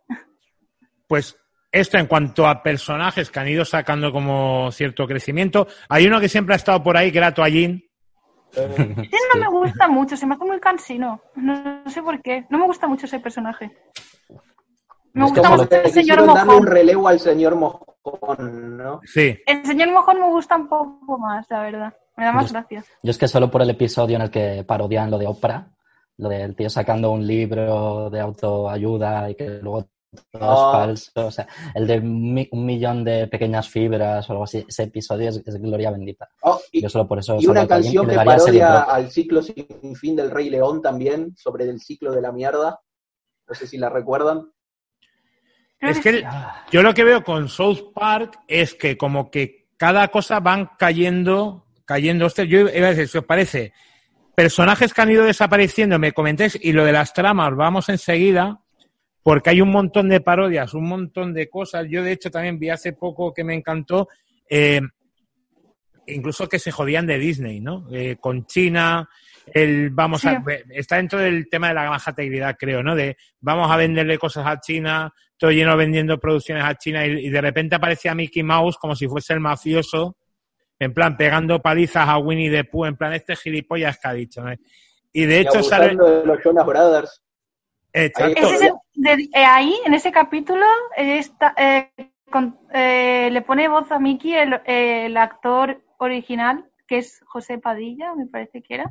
[1.06, 1.38] Pues
[1.72, 5.66] esto en cuanto a personajes que han ido sacando como cierto crecimiento.
[5.88, 7.32] Hay uno que siempre ha estado por ahí, que era
[9.34, 11.20] No me gusta mucho, se me hace muy cansino.
[11.36, 12.46] No, no sé por qué.
[12.50, 13.70] No me gusta mucho ese personaje.
[15.12, 16.66] Me Es gusta que el señor darle un Mojón.
[16.66, 19.00] relevo al señor Mojón, ¿no?
[19.04, 19.36] Sí.
[19.46, 21.94] El señor Mojón me gusta un poco más, la verdad.
[22.16, 22.84] Me da más Yo- gracia.
[23.02, 25.68] Yo es que solo por el episodio en el que parodian lo de Oprah,
[26.18, 29.86] lo del tío sacando un libro de autoayuda y que luego
[30.30, 30.72] todo es Ah.
[30.72, 34.84] falso, o sea, el de mi- un millón de pequeñas fibras o algo así, ese
[34.84, 36.28] episodio es, es gloria bendita.
[36.42, 39.96] Oh, y, Yo solo por eso y una canción que serie parodia al ciclo sin
[39.96, 42.80] fin del Rey León también, sobre el ciclo de la mierda.
[43.46, 44.50] No sé si la recuerdan.
[45.80, 46.26] Es que que
[46.72, 51.66] yo lo que veo con South Park es que como que cada cosa van cayendo,
[51.84, 52.26] cayendo.
[52.26, 53.72] Hostia, yo iba a decir, si os parece,
[54.34, 58.60] personajes que han ido desapareciendo, me comentéis, y lo de las tramas, vamos enseguida,
[59.28, 61.84] porque hay un montón de parodias, un montón de cosas.
[61.90, 64.08] Yo, de hecho, también vi hace poco que me encantó,
[64.48, 64.80] eh,
[66.06, 67.86] incluso que se jodían de Disney, ¿no?
[67.92, 69.06] Eh, con China,
[69.52, 70.28] el vamos Sí.
[70.28, 72.96] a está dentro del tema de la granja integridad, creo, ¿no?
[72.96, 77.28] De vamos a venderle cosas a China, todo lleno vendiendo producciones a China y, y
[77.28, 80.16] de repente aparecía Mickey Mouse como si fuese el mafioso,
[80.78, 84.40] en plan pegando palizas a Winnie the Pooh, en plan este gilipollas que ha dicho,
[84.42, 84.54] ¿no?
[85.12, 87.22] Y de Y hecho sale abusando de los Jonas Brothers.
[87.90, 88.46] Exacto.
[88.46, 88.72] Ese es el-
[89.16, 90.64] de- eh, ahí, en ese capítulo,
[90.96, 91.90] eh, está, eh,
[92.30, 98.14] con- eh, le pone voz a Mickey el, el actor original, que es José Padilla,
[98.14, 98.84] me parece que era.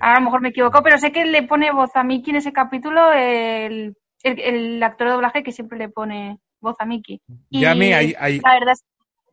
[0.00, 2.52] A lo mejor me equivoco, pero sé que le pone voz a Mickey en ese
[2.52, 7.20] capítulo el, el, el actor de doblaje que siempre le pone voz a Mickey.
[7.50, 8.84] Y Ya a mí hay- hay- la verdad es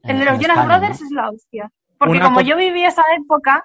[0.04, 1.06] el de los Jonas España, Brothers ¿no?
[1.08, 1.70] es la hostia.
[1.98, 3.64] Porque Una como co- yo viví esa época,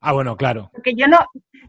[0.00, 0.70] Ah, bueno, claro.
[0.72, 1.18] porque yo no,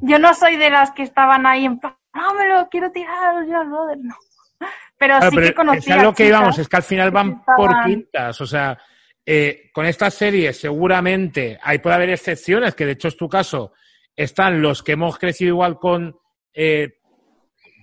[0.02, 3.46] yo no soy de las que estaban ahí en plan, no me lo quiero tirar
[3.46, 4.16] Jonas Brothers, no.
[4.98, 7.30] Pero Claro, sí pero que conocía es lo que íbamos, es que al final van
[7.32, 8.42] estaban- por quintas.
[8.42, 8.78] O sea,
[9.26, 13.72] eh, con estas series seguramente ahí puede haber excepciones, que de hecho es tu caso.
[14.16, 16.14] Están los que hemos crecido igual con,
[16.54, 16.90] eh,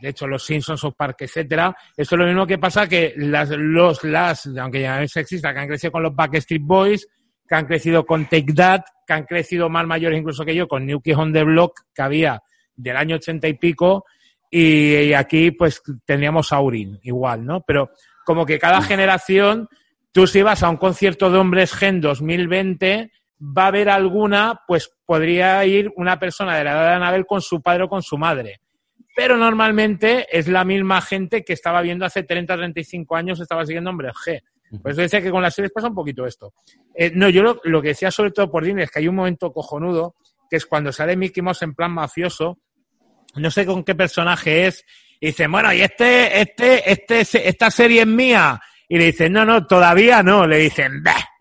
[0.02, 1.74] de hecho, los Simpsons, South Park, etcétera.
[1.96, 5.54] Esto es lo mismo que pasa que las, los, las, aunque ya no es sexista,
[5.54, 7.08] que han crecido con los Backstreet Boys,
[7.48, 10.84] que han crecido con Take That, que han crecido más mayores incluso que yo con
[10.84, 12.42] New Kids on the Block, que había
[12.74, 14.04] del año ochenta y pico,
[14.50, 17.62] y, y aquí pues tendríamos a Aurin, igual, ¿no?
[17.62, 17.90] Pero
[18.24, 19.68] como que cada generación,
[20.12, 24.90] tú si vas a un concierto de Hombres Gen 2020, va a haber alguna, pues
[25.04, 28.18] podría ir una persona de la edad de Anabel con su padre o con su
[28.18, 28.60] madre.
[29.14, 33.90] Pero normalmente es la misma gente que estaba viendo hace 30, 35 años, estaba siguiendo
[33.90, 34.42] Hombres G.
[34.82, 36.52] Por eso decía que con las series pasa un poquito esto.
[36.94, 39.14] Eh, no, yo lo, lo que decía sobre todo por Disney es que hay un
[39.14, 40.16] momento cojonudo,
[40.50, 42.58] que es cuando sale Mickey Mouse en plan mafioso,
[43.36, 44.84] no sé con qué personaje es,
[45.20, 48.60] y dicen, bueno, y este, este, este, esta serie es mía.
[48.88, 50.46] Y le dicen, no, no, todavía no.
[50.46, 51.14] Le dicen, bah.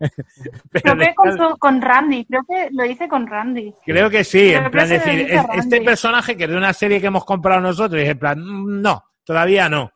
[0.72, 3.72] Pero Creo que con, su- con Randy, creo que lo hice con Randy.
[3.84, 7.00] Creo que sí, Pero en plan decir, es- este personaje que es de una serie
[7.00, 9.92] que hemos comprado nosotros, y es en plan, mm, no, todavía no.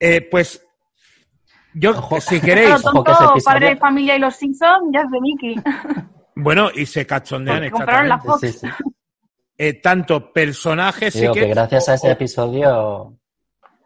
[0.00, 0.64] Eh, pues,
[1.74, 2.20] yo, Ojo.
[2.20, 5.20] si Pero queréis, Ojo que tonto, Padre de Familia y los Simpsons ya es de
[5.20, 5.54] Mickey.
[6.34, 8.58] bueno, y se cachondean Porque compraron la exactamente.
[8.58, 8.60] Fox.
[8.60, 8.94] Sí, sí.
[9.58, 11.40] Eh, tanto personajes, sí Digo que...
[11.40, 13.18] que gracias a ese episodio.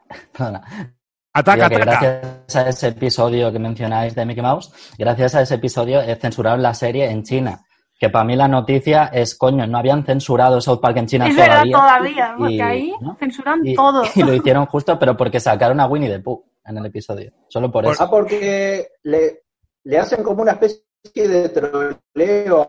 [0.33, 0.95] Perdona.
[1.35, 1.81] Ataca, ataca.
[2.01, 6.75] gracias a ese episodio que mencionáis de Mickey Mouse, gracias a ese episodio censuraron la
[6.75, 7.65] serie en China.
[7.99, 11.37] Que para mí la noticia es, coño, no habían censurado South Park en China Es
[11.37, 11.73] verdad, todavía.
[11.77, 13.17] todavía, porque Y- ahí ¿no?
[13.19, 14.03] censuran Y, todo.
[14.15, 17.33] y lo hicieron justo, pero porque sacaron a Winnie the Pooh en el episodio.
[17.49, 18.03] Solo por eso.
[18.03, 19.45] Ah, porque le,
[19.85, 20.83] le hacen como una especie
[21.15, 22.69] de troleo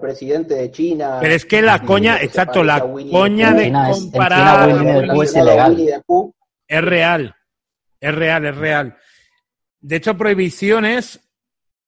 [0.00, 1.18] presidente de China.
[1.20, 4.70] Pero es que la coña, exacto, la coña de comparar
[6.68, 7.34] es real.
[8.00, 8.96] Es real, es real.
[9.80, 11.20] De hecho, prohibiciones,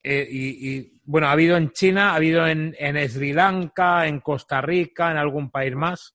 [0.03, 4.21] eh, y, y, bueno, ha habido en China, ha habido en, en Sri Lanka, en
[4.21, 6.15] Costa Rica, en algún país más.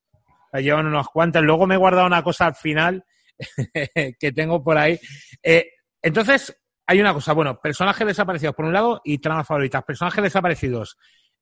[0.51, 1.43] La llevan unas cuantas.
[1.43, 3.03] Luego me he guardado una cosa al final
[4.19, 4.99] que tengo por ahí.
[5.41, 5.65] Eh,
[6.01, 6.55] entonces,
[6.87, 7.33] hay una cosa.
[7.33, 9.83] Bueno, personajes desaparecidos por un lado y tramas favoritas.
[9.83, 10.97] Personajes desaparecidos.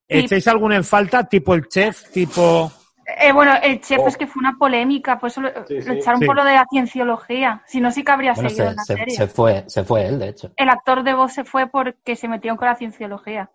[0.08, 0.18] Sí.
[0.18, 1.24] ¿Echáis alguno en falta?
[1.28, 2.72] Tipo el chef, tipo...
[3.20, 4.08] Eh, bueno, el chef Oh.
[4.08, 5.90] es que fue una polémica, pues lo, Sí, lo sí.
[5.98, 6.26] echaron Sí.
[6.26, 7.62] por lo de la cienciología.
[7.66, 9.14] Si no, sí que habría Bueno, seguido se, en la se- serie.
[9.16, 10.52] se fue, se fue él, de hecho.
[10.56, 13.50] El actor de voz se fue porque se metieron con la cienciología.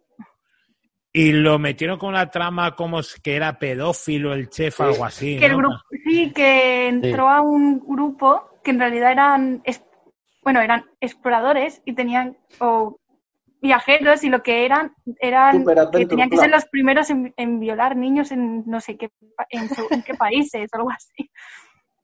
[1.11, 5.37] Y lo metieron con una trama como que era pedófilo el chef, algo así.
[5.37, 5.57] Que el ¿no?
[5.59, 9.83] grupo, sí, que entró a un grupo que en realidad eran, es-
[10.41, 12.97] bueno, eran exploradores y tenían, o
[13.63, 17.95] viajeros y lo que eran, eran que tenían que ser los primeros en, en violar
[17.95, 19.09] niños en no sé qué,
[19.49, 19.69] en,
[20.03, 21.31] qué países o algo así.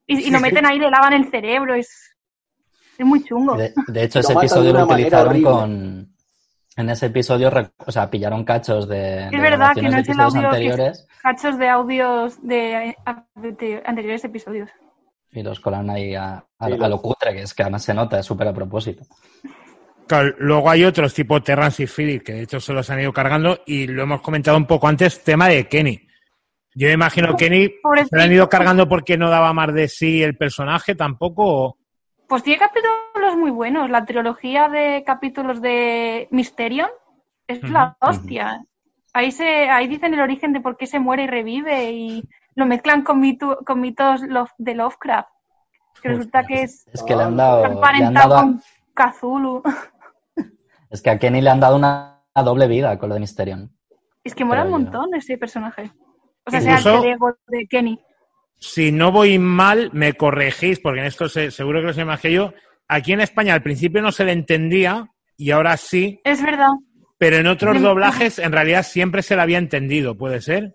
[0.07, 2.15] Y, y lo meten ahí, le lavan el cerebro, es,
[2.97, 3.55] es muy chungo.
[3.57, 6.15] De, de hecho, ese episodio lo utilizaron con.
[6.77, 7.51] En ese episodio,
[7.85, 11.57] o sea, pillaron cachos de, de verdad que no es el audio que- anteriores Cachos
[11.57, 12.95] de audios de,
[13.35, 14.69] de anteriores episodios.
[15.31, 17.93] y los colaron ahí a, a- Sí, a lo cutre, que es que además se
[17.93, 19.03] nota, es súper a propósito.
[20.09, 23.13] Claro, luego hay otros tipo Terrance y Philip, que de hecho se los han ido
[23.13, 26.01] cargando y lo hemos comentado un poco antes, tema de Kenny.
[26.73, 27.67] Yo me imagino Kenny
[28.09, 31.43] se lo han ido cargando porque no daba más de sí el personaje tampoco.
[31.45, 31.77] o-
[32.27, 33.87] Pues tiene capítulos muy buenos.
[33.91, 36.89] La trilogía de capítulos de Mysterion
[37.47, 38.63] es la hostia.
[39.13, 42.23] Ahí se, ahí dicen el origen de por qué se muere y revive y
[42.55, 45.29] lo mezclan con, mitu- con mitos Love- de Lovecraft.
[46.01, 48.61] Que resulta que es Es que le han dado, le han emparentado dado a- con
[48.93, 49.63] Cthulhu.
[50.89, 53.71] Es que a Kenny le han dado una, una doble vida con lo de Mysterion.
[54.23, 55.91] Es que mola un Pero montón ese personaje.
[56.45, 57.99] O sea, Incluso- sea el ego de Kenny.
[58.59, 62.19] Si no voy mal, me corregís, porque en esto se- seguro que lo sé más
[62.19, 62.53] que yo.
[62.87, 66.71] Aquí en España al principio no se le entendía y ahora sí, Es verdad.
[67.17, 67.83] pero en otros Sí.
[67.83, 70.73] doblajes en realidad siempre se le había entendido, ¿puede ser?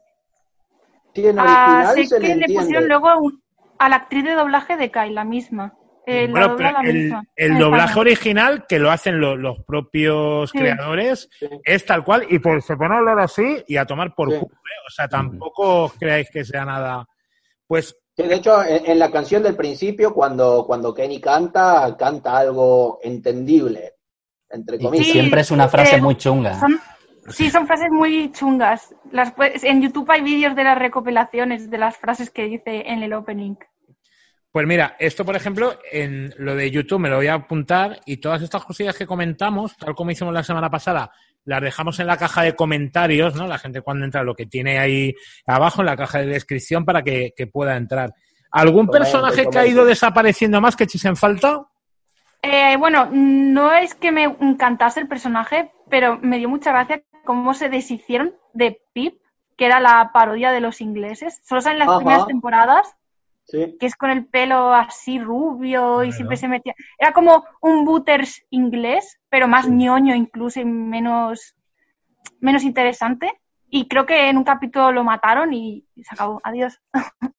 [1.15, 3.43] Sí, en Ah, sé se que le le pusieron luego un-
[3.79, 5.75] a la actriz de doblaje de Kai, la misma.
[6.07, 6.69] Eh, Bueno, pero
[7.37, 10.59] el, doblaje original, que lo hacen lo- los propios Sí.
[10.59, 11.49] creadores, Sí.
[11.65, 14.39] es tal cual, y pues se pone a hablar así y a tomar por Sí.
[14.39, 14.81] culo, ¿eh?
[14.87, 17.07] O sea, tampoco creáis que sea nada.
[17.67, 22.37] Pues Sí, de hecho, en, en la canción del principio, cuando, cuando Kenny canta, canta
[22.39, 23.95] algo entendible,
[24.51, 25.07] entre Y, y comillas.
[25.07, 26.55] Sí, siempre es una frase eh, muy chunga.
[26.61, 26.79] Son,
[27.31, 28.95] sí, son frases muy chungas.
[29.11, 33.03] Las, puedes- en YouTube hay vídeos de las recopilaciones de las frases que dice en
[33.03, 33.57] el opening.
[34.55, 38.19] Pues mira, esto por ejemplo, en lo de YouTube me lo voy a apuntar y
[38.19, 41.11] todas estas cosillas que comentamos, tal como hicimos la semana pasada,
[41.45, 43.49] las dejamos en la caja de comentarios, ¿no?
[43.49, 45.13] La gente cuando entra lo que tiene ahí
[45.45, 48.15] abajo en la caja de descripción para que, que pueda entrar.
[48.53, 51.67] ¿Algún personaje que ha ido desapareciendo más que echéis en falta?
[52.41, 57.55] Eh, bueno, no es que me encantase el personaje, pero me dio mucha gracia cómo
[57.55, 59.21] se deshicieron de Pip,
[59.57, 61.41] que era la parodia de los ingleses.
[61.45, 61.99] Solo salen las Ajá.
[61.99, 62.95] primeras temporadas,
[63.47, 63.77] Sí.
[63.79, 66.75] que es con el pelo así rubio y siempre se metía.
[66.99, 71.55] Era como un Butters inglés, pero más ñoño incluso y menos,
[72.41, 73.31] menos interesante.
[73.69, 76.41] Y creo que en un capítulo lo mataron y se acabó.
[76.43, 76.81] Adiós.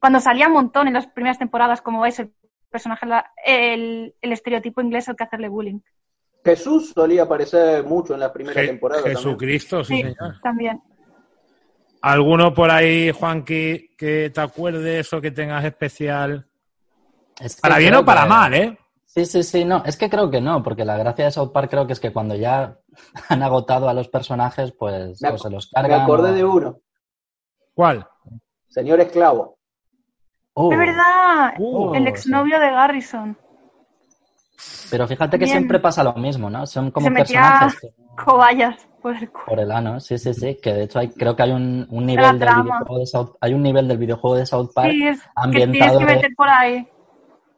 [0.00, 2.32] Cuando salía un montón en las primeras temporadas, como es el
[2.70, 3.06] personaje,
[3.44, 5.80] el, el estereotipo inglés al que hacerle bullying.
[6.44, 9.02] Jesús solía aparecer mucho en la primera Je- temporada.
[9.02, 9.16] también.
[9.18, 10.40] Jesucristo, sí, Sí, señor.
[10.42, 10.80] también.
[12.02, 16.46] ¿Alguno por ahí, Juanqui, que te acuerdes o que tengas especial?
[17.40, 18.78] Es que Para bien o para que- mal, ¿eh?
[19.06, 21.70] Sí, sí, sí, no, es que creo que no, porque la gracia de South Park
[21.70, 22.76] creo que es que cuando ya
[23.30, 26.02] han agotado a los personajes, pues Me o se los Me cargan.
[26.02, 26.78] acordé o- de uno.
[27.74, 28.06] ¿Cuál?
[28.68, 29.56] Señor Esclavo.
[30.54, 33.38] Uh, Es verdad, Uh, el exnovio de Garrison.
[34.90, 35.58] Pero fíjate que Bien.
[35.58, 36.66] siempre pasa lo mismo, ¿no?
[36.66, 37.94] Son como Se metía personajes que-
[38.24, 39.44] cobayas por el culo.
[39.46, 42.06] por el ano, sí, sí, sí, que de hecho hay, creo que hay un, un
[42.06, 45.20] nivel del videojuego de South, hay un nivel del videojuego de South Park Sí, es
[45.20, 46.88] que tienes ambientado que meter por ahí.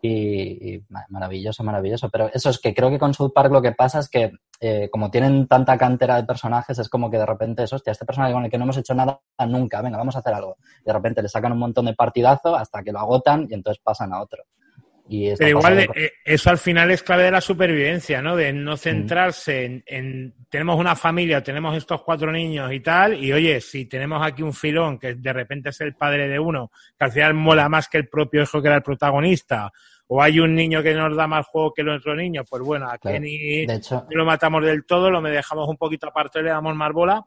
[0.03, 2.09] y, y ma- maravilloso, maravilloso.
[2.11, 4.31] Pero eso es que creo que con South Park lo que pasa es que
[4.61, 8.05] eh, como tienen tanta cantera de personajes, es como que de repente es, hostia, este
[8.05, 10.57] personaje con el que no hemos hecho nada nunca, venga, vamos a hacer algo.
[10.83, 13.81] Y de repente le sacan un montón de partidazo hasta que lo agotan y entonces
[13.83, 14.45] pasan a otro.
[15.11, 18.37] Y Pero igual eh, eso al final es clave de la supervivencia, ¿no?
[18.37, 23.33] De no centrarse en, en- tenemos una familia, tenemos estos cuatro niños y tal, y
[23.33, 27.05] oye, si tenemos aquí un filón que de repente es el padre de uno, que
[27.07, 29.71] al final mola más que el propio hijo que era el protagonista,
[30.09, 32.87] o hay un niño que nos da más juego que el otro niño, pues bueno,
[32.91, 33.15] a Claro.
[33.17, 36.75] Kenny hecho, lo matamos del todo, lo me dejamos un poquito aparte y le damos
[36.75, 37.23] más bola.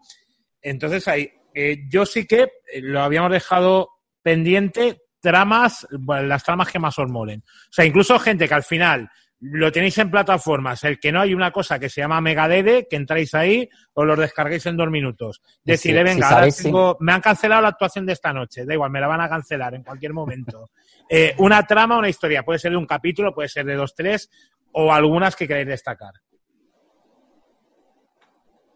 [0.62, 2.48] Entonces ahí, eh, yo sí que
[2.82, 3.90] lo habíamos dejado
[4.24, 7.42] pendiente tramas, las tramas que más os molen.
[7.46, 9.10] O sea, incluso gente que al final
[9.44, 12.96] lo tenéis en plataformas, el que no hay una cosa que se llama Megadede, que
[12.96, 15.42] entráis ahí o los descarguéis en dos minutos.
[15.64, 16.64] Y Decir, si- eh, venga, si ahora sabéis, sí.
[16.66, 19.30] tengo- me han cancelado la actuación de esta noche, da igual, me la van a
[19.30, 20.70] cancelar en cualquier momento.
[21.14, 24.30] Eh, una trama, una historia, puede ser de un capítulo, puede ser de dos, tres,
[24.72, 26.14] o algunas que queréis destacar.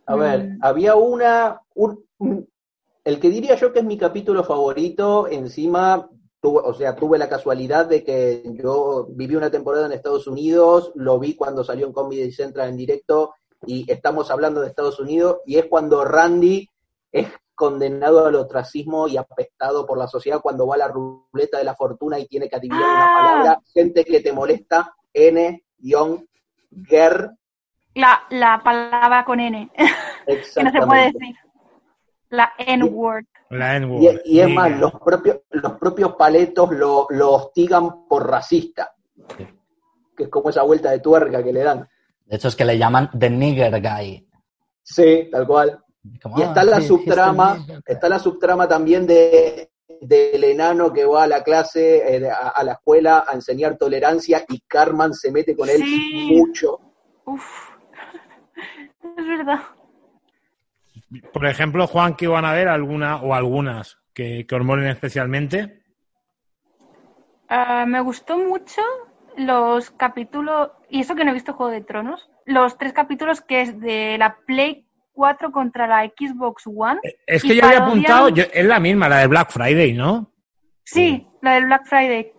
[0.08, 0.58] A ver, Mm.
[0.62, 2.50] había una, un- un-
[3.06, 6.10] el que diría yo que es mi capítulo favorito, encima,
[6.42, 10.92] tuve, o sea, tuve la casualidad de que yo viví una temporada en Estados Unidos,
[10.96, 13.34] lo vi cuando salió en Comedy Central en directo
[13.66, 16.70] y estamos hablando de Estados Unidos y es cuando Randy
[17.12, 21.64] es condenado al ostracismo y apestado por la sociedad cuando va a la ruleta de
[21.64, 23.18] la fortuna y tiene que adivinar una Ah.
[23.18, 27.32] palabra, gente que te molesta, N-Ger,
[27.96, 29.72] La, la palabra con N,
[30.28, 31.36] que no se puede decir.
[32.30, 33.26] La N-word.
[33.56, 33.78] La.
[33.80, 38.94] Y, y es más, los propios, los propios paletos lo, lo hostigan por racista.
[40.16, 41.88] Que es como esa vuelta de tuerca que le dan.
[42.26, 44.28] de hecho es que le llaman The Nigger Guy.
[44.84, 45.80] Sí, tal cual.
[46.22, 47.94] Como, Y ah, está la sí, subtrama, he's the nigger guy.
[47.94, 52.64] está la subtrama también de del enano que va a la clase, eh, a, a
[52.64, 56.28] la escuela a enseñar tolerancia y Carmen se mete con él Sí.
[56.36, 56.80] mucho.
[57.26, 57.44] Uf.
[59.18, 59.60] Es verdad.
[61.34, 65.82] Por ejemplo, Juan, que iban a ver alguna o algunas que, que os molen especialmente.
[67.48, 68.82] Ah, me gustó mucho
[69.38, 73.62] los capítulos, y eso que no he visto Juego de Tronos, los tres capítulos que
[73.62, 77.00] es de la Play 4 contra la Xbox One.
[77.28, 80.32] Es Y que yo había apuntado, yo- es la misma, la de Black Friday, ¿no?
[80.84, 82.32] Sí, la del Black Friday.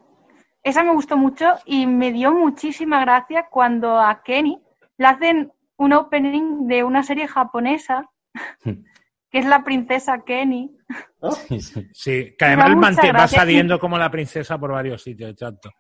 [0.63, 4.61] Esa me gustó mucho y me dio muchísima gracia cuando a Kenny
[4.99, 8.09] le hacen un opening de una serie japonesa,
[9.31, 10.77] que es la princesa Kenny.
[11.93, 15.71] Sí, que además va saliendo como la princesa por varios sitios, exacto.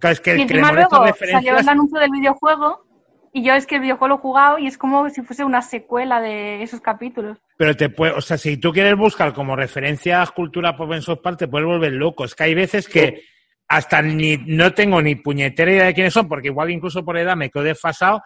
[0.00, 2.84] Es que Y luego salió el anuncio del videojuego
[3.32, 5.62] y yo es que el videojuego lo he jugado y es como si fuese una
[5.62, 7.38] secuela de esos capítulos.
[7.56, 11.20] pero te puede, o sea, si tú quieres buscar como referencias cultura pop en South
[11.22, 12.24] Park, te puedes volver loco.
[12.24, 13.22] Es que hay veces que
[13.68, 17.36] hasta ni, no tengo ni puñetera idea de quiénes son, porque igual incluso por edad
[17.36, 18.22] me quedo desfasado,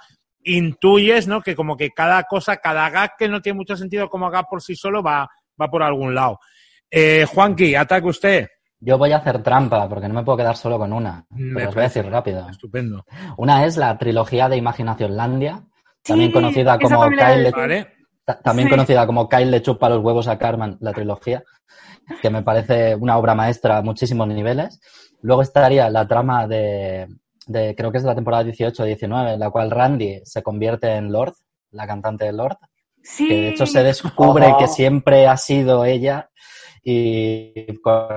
[0.46, 1.42] intuyes, ¿no?
[1.42, 4.62] Que como que cada cosa, cada gag que no tiene mucho sentido como gag por
[4.62, 5.28] sí solo va,
[5.60, 6.38] va por algún lado.
[6.90, 8.48] Eh, Juanqui, ataque usted.
[8.78, 11.24] Yo voy a hacer trampa porque no me puedo quedar solo con una.
[11.30, 12.48] Me Pero os voy a decir rápido.
[12.48, 13.04] Estupendo.
[13.36, 15.62] Una es la trilogía de Imaginacionlandia,
[16.04, 17.52] también Sí, conocida como también Kyle le,
[18.44, 18.70] también Sí.
[18.70, 21.42] conocida como Kyle le chupa los huevos a Carmen, la trilogía,
[22.22, 24.80] que me parece una obra maestra a muchísimos niveles.
[25.22, 27.08] Luego estaría la trama de,
[27.46, 31.12] de creo que es de la temporada 18-19, en la cual Randy se convierte en
[31.12, 31.34] Lord,
[31.70, 32.58] la cantante de Lord,
[33.02, 36.28] Sí, que de hecho se descubre que siempre ha sido ella
[36.82, 38.08] y con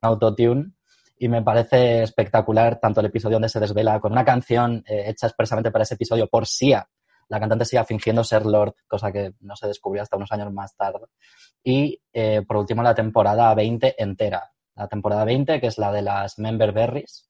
[0.00, 0.72] autotune
[1.18, 5.26] y me parece espectacular tanto el episodio donde se desvela con una canción eh, hecha
[5.26, 6.88] expresamente para ese episodio por Sia,
[7.28, 10.74] la cantante Sia fingiendo ser Lord, cosa que no se descubrió hasta unos años más
[10.76, 11.06] tarde.
[11.62, 16.02] Y eh, por último la temporada 20 entera, la temporada 20 que es la de
[16.02, 17.29] las Member Berries,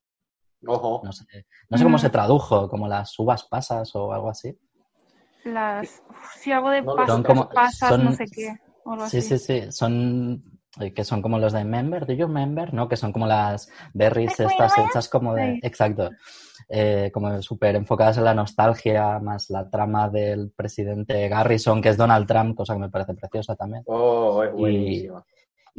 [0.66, 1.00] Ojo.
[1.04, 1.24] no sé,
[1.68, 2.00] no sé cómo Mm.
[2.00, 4.56] se tradujo, como las uvas pasas o algo así.
[5.44, 8.54] las, uf, sí, algo de No pasas, Son como- pasas, son- no sé qué.
[8.84, 9.38] o algo Sí, así.
[9.38, 9.72] sí, sí.
[9.72, 10.42] Son
[10.80, 12.72] eh, que son como los de Member, ¿do you remember?
[12.72, 12.88] ¿No?
[12.88, 15.54] Que son como las berries ¿Me estas hechas como de...
[15.54, 15.60] Sí.
[15.64, 16.10] Exacto.
[16.68, 21.96] Eh, como súper enfocadas en la nostalgia, más la trama del presidente Garrison, que es
[21.96, 23.82] Donald Trump, cosa que me parece preciosa también.
[23.86, 25.24] Oh, es Y- buenísimo.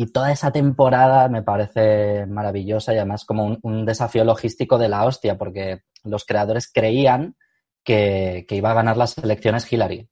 [0.02, 4.90] Y toda esa temporada me parece maravillosa y además como un, un desafío logístico de
[4.90, 7.36] la hostia, porque los creadores creían
[7.84, 10.10] que, que iba a ganar las elecciones Hillary.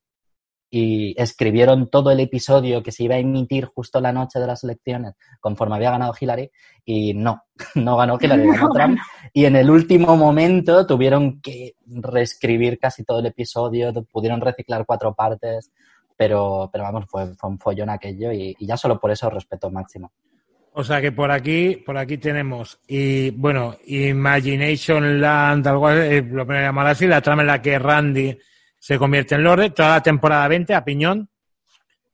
[0.69, 4.63] Y escribieron todo el episodio que se iba a emitir justo la noche de las
[4.63, 6.51] elecciones conforme había ganado Hillary
[6.85, 8.99] y no, no ganó Hillary, ganó Trump.
[9.33, 15.15] Y en el último momento tuvieron que reescribir casi todo el episodio, pudieron reciclar cuatro
[15.15, 15.71] partes,
[16.19, 19.71] pero, pero vamos, fue, fue un follón aquello y, y ya solo por eso respeto
[19.71, 20.11] máximo.
[20.73, 26.45] O sea que por aquí, por aquí tenemos, y bueno, Imagination Land, algo eh, lo
[26.45, 28.37] voy a llamar así, la trama en la que Randy
[28.77, 31.29] se convierte en Lorde, toda la temporada 20 a piñón.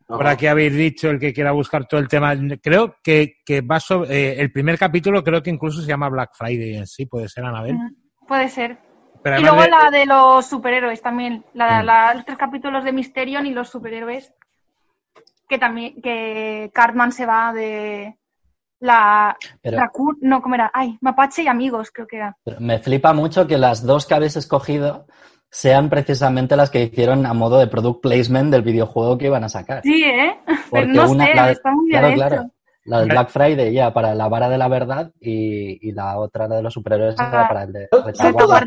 [0.05, 0.33] Por Ajá.
[0.33, 2.35] aquí habéis dicho el que quiera buscar todo el tema.
[2.61, 6.29] Creo que, que va sobre, eh, el primer capítulo creo que incluso se llama Black
[6.35, 7.75] Friday en sí, puede ser, Anabel.
[8.27, 8.77] Puede ser.
[9.25, 11.43] Pero Y luego de- la de los superhéroes también.
[11.55, 11.85] La, Mm.
[11.85, 14.31] la- los tres capítulos de Mysterion y los superhéroes.
[15.49, 18.19] Que también, que Cartman se va de
[18.79, 20.69] la, Pero- la no, ¿cómo era?
[20.71, 22.37] Ay, Mapache y amigos, creo que era.
[22.43, 25.07] Pero me flipa mucho que las dos que habéis escogido
[25.49, 29.49] sean precisamente las que hicieron a modo de product placement del videojuego que iban a
[29.49, 29.81] sacar.
[29.81, 30.37] Sí, ¿eh?
[30.45, 32.51] Pero Porque no una- sé, la- está muy bien claro.
[32.85, 36.47] La del Black Friday ya para la vara de la verdad y, y la otra,
[36.47, 37.45] la de los superhéroes, Ah.
[37.47, 38.63] para el de Son, son todas,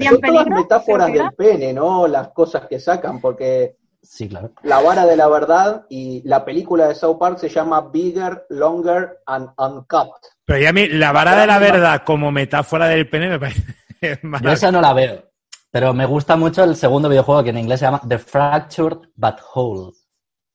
[0.51, 2.07] metáforas del pene, ¿no?
[2.09, 4.51] Las cosas que sacan, porque Sí, claro.
[4.63, 9.19] la vara de la verdad y la película de South Park se llama Bigger, Longer
[9.27, 10.11] and Uncut.
[10.45, 13.63] Pero ya a mí, la vara de la verdad como metáfora del pene me parece
[14.43, 15.25] Yo esa no la veo.
[15.71, 19.37] Pero me gusta mucho el segundo videojuego que en inglés se llama The Fractured But
[19.55, 19.93] Whole.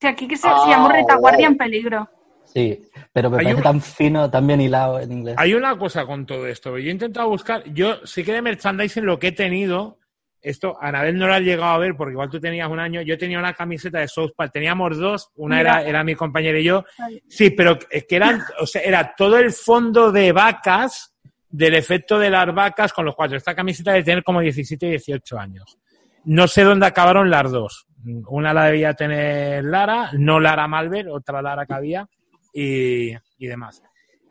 [0.01, 2.09] Sí, aquí que se, Ah, se llama Retaguardia en peligro.
[2.53, 2.79] Sí,
[3.11, 5.35] pero me Hay parece tan fino, tan bien hilado en inglés.
[5.39, 6.77] Hay una cosa con todo esto.
[6.77, 9.97] Yo he intentado buscar, yo sí que de merchandising lo que he tenido,
[10.39, 13.17] esto Anabel no lo has llegado a ver porque igual tú tenías un año, yo
[13.17, 15.79] tenía una camiseta de South Park, teníamos dos, una Mira.
[15.79, 16.85] era, era mi compañera y yo,
[17.27, 21.15] sí, pero es que eran, o sea, era todo el fondo de vacas,
[21.49, 23.37] del efecto de las vacas con los cuatro.
[23.37, 25.77] Esta camiseta de tener como 17 y 18 años.
[26.25, 27.87] No sé dónde acabaron las dos.
[28.27, 32.07] Una la debía tener Lara, no Lara Malver, otra Lara que había,
[32.53, 33.81] y, y demás.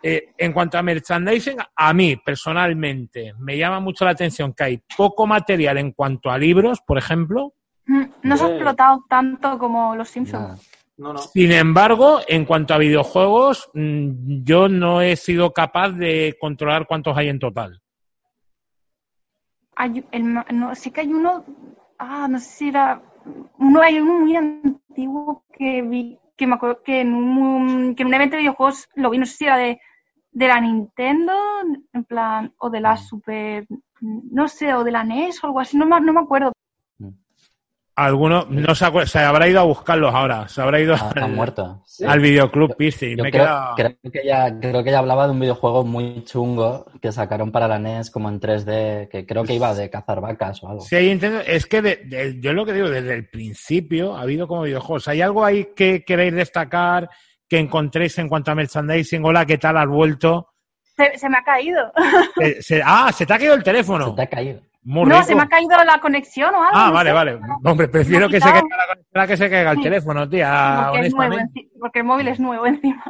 [0.02, 4.82] Eh, en cuanto a merchandising, a mí personalmente me llama mucho la atención que hay
[4.96, 7.54] poco material en cuanto a libros, por ejemplo.
[7.86, 10.42] Mm, No se ha explotado tanto como los Simpsons.
[10.42, 10.58] Nada.
[10.96, 11.18] No, no.
[11.18, 17.16] Sin embargo, en cuanto a videojuegos, mm, yo no he sido capaz de controlar cuántos
[17.16, 17.80] hay en total.
[19.76, 21.44] Hay, el no, sí que hay uno,
[21.98, 23.00] ah, no sé si era,
[23.58, 28.08] uno hay uno muy antiguo que vi, que me acuerdo que en un, que en
[28.08, 29.80] un evento de videojuegos lo vi, no sé si era de,
[30.32, 31.32] de la Nintendo,
[31.92, 33.66] en plan, o de la Super,
[34.00, 36.52] no sé, o de la NES o algo así, no, me- no me acuerdo.
[37.94, 41.24] Alguno no se, acuer- se habrá ido a buscarlos ahora, se habrá ido Ha, ha
[41.24, 41.82] al, muerto.
[41.84, 42.04] Sí.
[42.06, 42.74] al videoclub
[43.30, 47.12] creo, quedado- creo que ya, creo que ya hablaba de un videojuego muy chungo que
[47.12, 50.68] sacaron para la NES como en 3D, que creo que iba de cazar vacas o
[50.70, 50.80] algo.
[50.80, 51.40] Sí, ahí entiendo.
[51.40, 55.08] Es que de- de- yo lo que digo, desde el principio ha habido como videojuegos.
[55.08, 57.10] ¿Hay algo ahí que queréis destacar,
[57.46, 59.22] que encontréis en cuanto a merchandising?
[59.22, 59.76] Hola, ¿qué tal?
[59.76, 60.48] ¿Has vuelto?
[60.96, 61.92] Se, se me ha caído.
[62.40, 64.06] Eh, se- ah, se te ha caído el teléfono.
[64.10, 64.60] Se te ha caído.
[64.84, 65.26] Muy no, rico.
[65.28, 66.70] se me ha caído la conexión o algo.
[66.76, 67.14] Ah, no vale, sé.
[67.14, 67.38] vale.
[67.64, 69.82] Hombre, prefiero que se caiga la conexión a que se caiga el Sí.
[69.84, 71.36] teléfono, tía, porque, es nuevo,
[71.80, 73.04] porque el móvil es nuevo encima.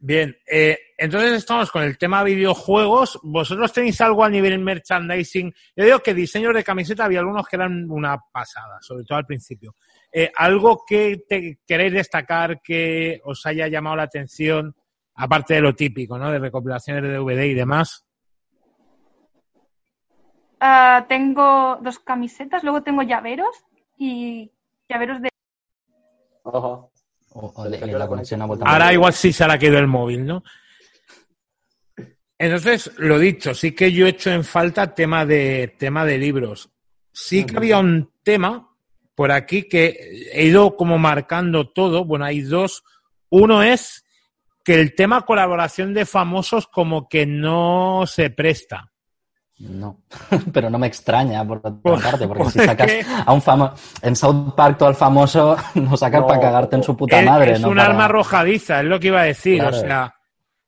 [0.00, 3.20] Bien, eh, entonces estamos con el tema videojuegos.
[3.22, 5.52] ¿Vosotros tenéis algo a nivel merchandising?
[5.76, 9.26] Yo digo que diseños de camiseta había algunos que eran una pasada, sobre todo al
[9.26, 9.74] principio.
[10.10, 14.74] Eh, ¿Algo que te queréis destacar que os haya llamado la atención,
[15.14, 16.30] aparte de lo típico, ¿no?
[16.30, 18.05] De recopilaciones de DVD y demás.
[20.60, 23.64] Ah, tengo dos camisetas, luego tengo llaveros
[23.96, 24.50] y
[24.88, 25.28] llaveros de...
[26.42, 26.90] Ojo.
[27.68, 30.42] Le la conexión ha Ahora igual sí se le ha quedado el móvil, ¿no?
[32.38, 36.70] Entonces, lo dicho, sí que yo he hecho en falta tema de, tema de libros.
[37.12, 38.70] Sí que había un tema
[39.14, 42.04] por aquí que he ido como marcando todo.
[42.04, 42.84] Bueno, hay dos.
[43.30, 44.04] Uno es
[44.62, 48.92] que el tema colaboración de famosos como que no se presta.
[49.58, 50.02] No,
[50.52, 51.72] pero no me extraña por otra
[52.10, 52.92] parte, porque si sacas
[53.24, 56.82] a un famoso, en South Park todo al famoso, lo sacas No, para cagarte en
[56.82, 57.68] su puta madre, es ¿no?
[57.70, 59.60] un Para- arma arrojadiza, es lo que iba a decir.
[59.60, 59.76] Claro.
[59.76, 60.14] O sea,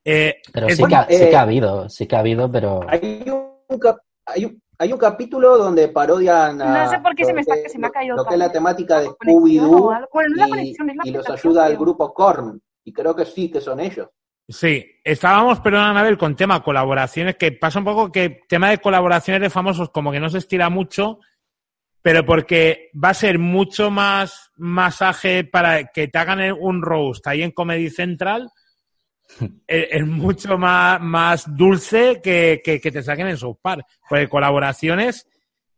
[0.04, 2.20] eh, Pero es sí, bueno, que, ha- sí eh, que ha habido, sí que ha
[2.20, 3.26] habido, pero Hay
[3.68, 7.32] un, cap- hay, un, hay un capítulo donde parodian a No sé por qué se
[7.32, 10.08] lo me está- que- se me ha caído lo que es la temática de Scooby-Doo.
[10.12, 11.80] Bueno, no y, conexión, es la y los ayuda el creo.
[11.80, 12.58] grupo Korn.
[12.84, 14.08] Y creo que sí, que son ellos.
[14.48, 19.42] Sí, estábamos, perdón, Anabel, con tema colaboraciones, que pasa un poco que tema de colaboraciones
[19.42, 21.20] de famosos como que no se estira mucho,
[22.00, 27.42] pero porque va a ser mucho más masaje para que te hagan un roast ahí
[27.42, 28.50] en Comedy Central
[29.66, 33.86] es, es mucho más, más dulce que, que, que te saquen en South Park.
[34.08, 35.26] Porque colaboraciones,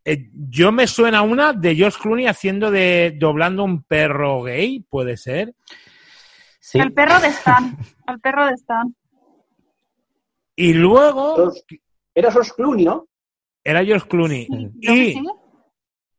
[0.04, 5.16] eh, yo me suena una de George Clooney haciendo de doblando un perro gay, puede
[5.16, 5.54] ser.
[6.70, 7.76] Sí, El perro de Stan.
[8.06, 8.94] El perro de Stan.
[10.54, 11.52] Y luego
[12.14, 13.06] Era George Clooney, ¿no?
[13.64, 14.46] era George Clooney.
[14.80, 15.22] Y sí.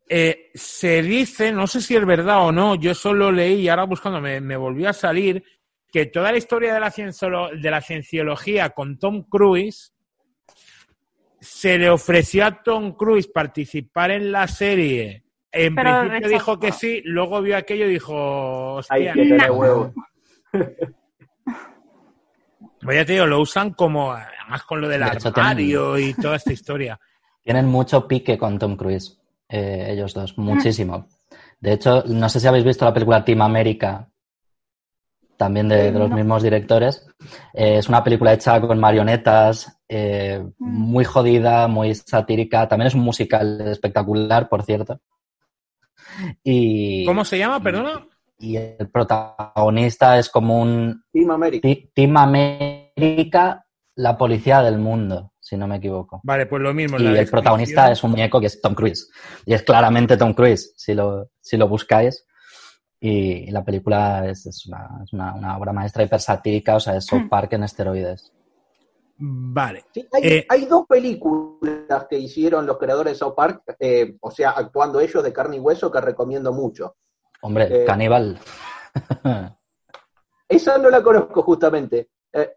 [0.09, 3.85] eh, se dice, no sé si es verdad o no, yo solo leí y ahora
[3.85, 5.43] buscando me, me volvió a salir
[5.91, 9.93] que toda la historia de la, cienciolo- de la cienciología con Tom Cruise
[11.39, 15.23] se le ofreció a Tom Cruise participar en la serie.
[15.51, 16.33] En Pero principio rechazó.
[16.33, 19.93] dijo que sí, luego vio aquello y dijo, que no.
[22.93, 26.53] Ya te digo, lo usan como, además con lo del De armario y toda esta
[26.53, 26.99] historia.
[27.43, 31.07] tienen mucho pique con Tom Cruise, eh, ellos dos, muchísimo.
[31.59, 34.07] De hecho, no sé si habéis visto la película Team America,
[35.37, 36.15] también de, de los No.
[36.15, 37.07] mismos directores.
[37.53, 42.67] Eh, es una película hecha con marionetas, eh, muy jodida, muy satírica.
[42.67, 44.99] También es un musical espectacular, por cierto.
[46.43, 48.05] Y, ¿Cómo se llama, perdona?
[48.41, 51.67] Y el protagonista es como un Team America.
[51.67, 53.65] Ti- Team América,
[53.95, 56.21] la policía del mundo, si no me equivoco.
[56.23, 56.99] Vale, pues lo mismo.
[56.99, 59.09] Y el protagonista es un muñeco que es Tom Cruise.
[59.45, 62.25] Y es claramente Tom Cruise, si lo, si lo buscáis.
[62.99, 66.95] Y, y la película es, es una, es una- una obra maestra hipersatírica, o sea,
[66.97, 68.31] es South Park en esteroides.
[69.17, 69.85] Vale.
[69.93, 74.31] Sí, hay, Eh, hay dos películas que hicieron los creadores de South Park, eh, o
[74.31, 76.95] sea, actuando ellos de carne y hueso, que recomiendo mucho.
[77.41, 78.39] Hombre, Eh, caníbal.
[80.47, 82.09] Esa no la conozco justamente.
[82.33, 82.49] Eh,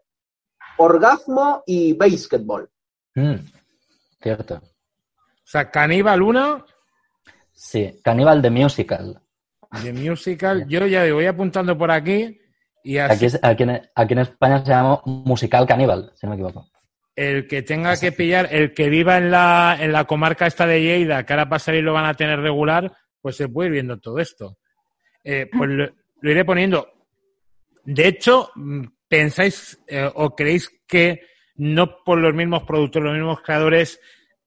[0.77, 2.69] Orgasmo y Basketball.
[3.15, 3.35] Mm,
[4.21, 4.55] cierto.
[4.55, 6.65] O sea, Caníbal 1,
[7.53, 9.21] Sí, caníbal de musical.
[9.83, 10.65] de Musical.
[10.67, 12.37] Yo ya voy apuntando por aquí
[12.83, 16.31] y así Aquí, es- aquí, en, aquí en España se llama musical caníbal, si no
[16.31, 16.67] me equivoco.
[17.15, 20.81] el que tenga que pillar, el que viva en la, en la comarca esta de
[20.81, 23.97] Lleida, que ahora para salir lo van a tener regular, pues se puede ir viendo
[24.01, 24.57] todo esto.
[25.27, 25.89] Eh, pues lo,
[26.21, 26.87] lo iré poniendo.
[27.83, 31.21] De hecho, mm, ¿pensáis eh, o creéis que
[31.55, 33.99] no por los mismos productores, los mismos creadores,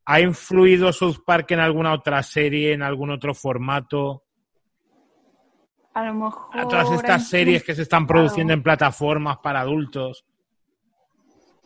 [0.04, 4.22] ha influido South Park en alguna otra serie, en algún otro formato?
[5.94, 6.58] A lo mejor.
[6.58, 10.24] A todas estas series que se están produciendo en plataformas para adultos,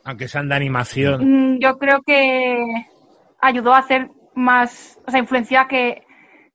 [0.05, 1.55] aunque sean de animación.
[1.55, 2.65] Mm, Yo creo que
[3.41, 6.07] ayudó a hacer más, o sea, influenció a que,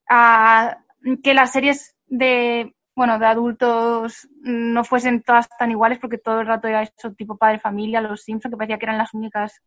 [0.10, 0.78] a
[1.24, 6.47] que las series de, bueno, de adultos no fuesen todas tan iguales porque todo el
[6.47, 9.62] rato era eso tipo padre familia, los Simpson, que parecía que eran las únicas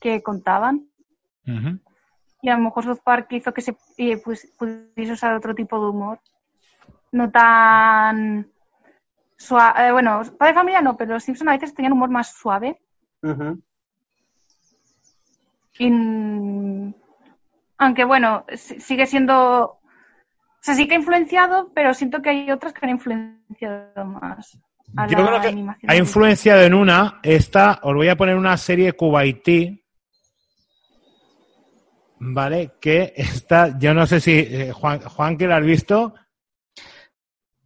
[0.00, 0.88] que contaban.
[2.42, 5.80] Y a lo mejor South Park hizo que se eh, pues, pudiese usar otro tipo
[5.80, 6.20] de humor.
[7.12, 8.50] No tan
[9.36, 9.92] suave.
[9.92, 12.80] bueno, padre familia no, pero los Simpson a veces tenían humor más suave.
[15.78, 16.94] Y, mm,
[17.78, 19.78] aunque bueno, si- sigue siendo.
[20.62, 24.58] O sea, sí que ha influenciado, pero siento que hay otras que han influenciado más.
[24.96, 25.90] A Yo la creo que animación.
[25.90, 29.82] ha influenciado en una, esta, os voy a poner una serie Kuwaití,
[32.20, 32.72] ¿vale?
[32.80, 36.14] Que está, yo no sé si, eh, Juan, Juan que lo has visto,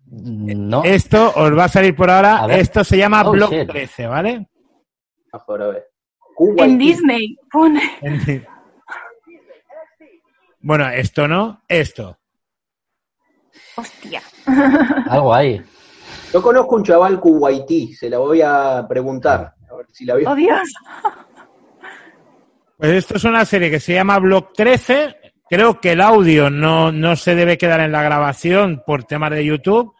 [0.06, 3.68] No, esto os va a salir por ahora, esto se llama Oh, Block shit.
[3.68, 4.46] 13, ¿vale?
[5.32, 5.86] Mejor, a ver.
[6.34, 7.82] Cuba En Disney, pone.
[10.60, 12.18] Bueno, esto no, esto.
[13.76, 14.22] Hostia.
[15.08, 15.62] algo hay.
[16.32, 19.54] Yo conozco un chaval kuwaití, se la voy a preguntar.
[19.70, 20.30] A ver si la vio.
[20.30, 20.72] Oh, Dios.
[22.76, 25.16] Pues esto es una serie que se llama Block 13.
[25.48, 29.44] Creo que el audio no, no se debe quedar en la grabación por temas de
[29.44, 29.94] YouTube.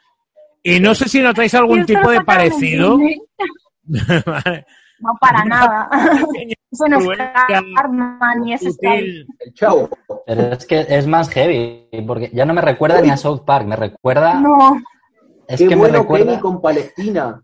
[0.62, 2.98] Y no sé si notáis algún tipo de parecido.
[4.98, 5.88] No, para nada.
[6.70, 7.18] Eso no es
[7.74, 8.54] Cartman ni
[9.54, 9.88] chavo.
[10.26, 13.66] Pero es que es más heavy, porque ya no me recuerda ni a South Park,
[13.66, 14.34] me recuerda...
[14.34, 14.80] No.
[15.46, 16.26] Es Qué que me recuerda...
[16.26, 17.40] Kenny con Palestina.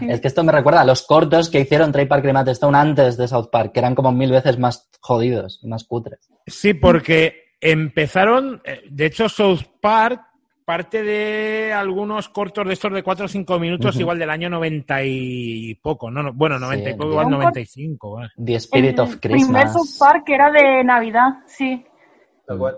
[0.00, 2.76] Es que esto me recuerda a los cortos que hicieron Trey Parker y Matt Stone
[2.76, 6.28] antes de South Park, que eran como mil veces más jodidos y más cutres.
[6.46, 10.20] Sí, porque empezaron, eh, de hecho, South Park
[10.68, 15.02] parte de algunos cortos de estos de 4 o 5 minutos, igual del año 90
[15.02, 18.10] y poco, no, no bueno, 90 y poco, el- igual Un cort- 95.
[18.16, 18.28] vale.
[18.36, 19.72] The Spirit el of primer Christmas.
[19.72, 21.86] South Park era de Navidad, sí.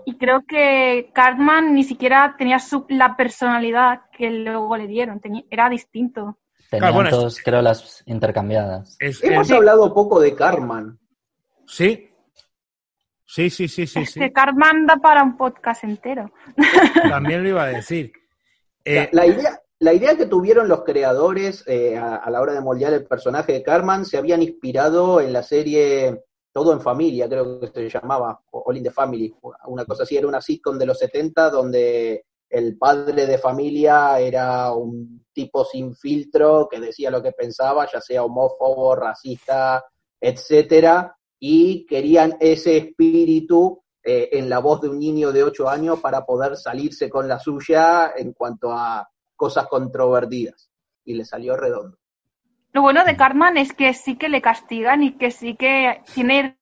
[0.05, 5.19] Y creo que Cartman ni siquiera tenía su, la personalidad que luego le dieron.
[5.19, 6.37] Tenía- era distinto.
[6.69, 8.95] Tenían Claro, bueno, todos, creo, las intercambiadas.
[9.01, 10.97] Es- Hemos es- hablado poco de Carman.
[11.67, 12.07] Sí.
[13.33, 14.19] Sí, sí, sí, sí, Es sí.
[15.01, 16.29] para un podcast entero.
[17.09, 18.11] También lo iba a decir.
[18.83, 22.51] Eh, la, la idea, la idea que tuvieron los creadores eh, a, a la hora
[22.51, 27.29] de moldear el personaje de Carmen se habían inspirado en la serie Todo en Familia,
[27.29, 29.33] creo que se llamaba, All in the Family,
[29.67, 34.73] una cosa así, era una sitcom de los 70 donde el padre de familia era
[34.73, 39.85] un tipo sin filtro que decía lo que pensaba, ya sea homófobo, racista,
[40.19, 45.99] etcétera, y querían ese espíritu eh, en la voz de un niño de 8 años
[45.99, 50.69] para poder salirse con la suya en cuanto a cosas controvertidas.
[51.03, 51.97] Y le salió redondo.
[52.73, 56.59] Lo bueno de Cartman es que sí que le castigan y que sí que tiene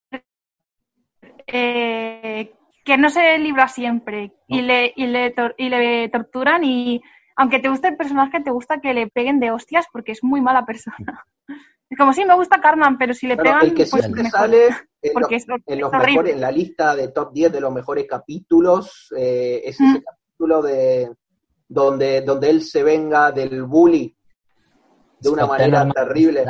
[1.46, 7.02] eh, que no se libra siempre y, le, y, le y le torturan y
[7.36, 10.40] aunque te guste el personaje, te gusta que le peguen de hostias porque es muy
[10.40, 11.26] mala persona.
[11.90, 14.22] Es como, sí, me gusta Cartman, pero si le Claro, pegan, el que pues siempre
[14.22, 14.40] mejor.
[14.40, 14.66] sale
[15.02, 17.60] en, Porque los- es, hor- en los mejores, en la lista de top 10 de
[17.60, 20.02] los mejores capítulos, eh, es ese Mm.
[20.04, 21.10] capítulo de
[21.68, 24.16] donde, donde él se venga del bully
[25.20, 26.44] de una Scott manera terrible.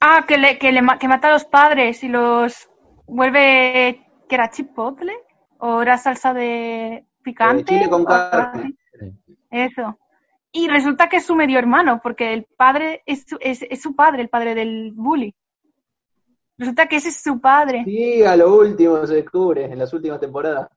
[0.00, 2.68] Ah, que, le, que, le, que mata a los padres y los
[3.06, 5.12] vuelve, que era chipotle
[5.58, 7.62] o era salsa de picante.
[7.74, 8.76] Eh, chile con carne.
[9.50, 9.98] Eso.
[10.58, 13.94] Y resulta que es su medio hermano, porque el padre es su, es, es su
[13.94, 15.34] padre, el padre del bully.
[16.58, 17.82] Resulta que ese es su padre.
[17.84, 20.68] Sí, a lo último se descubre, en las últimas temporadas.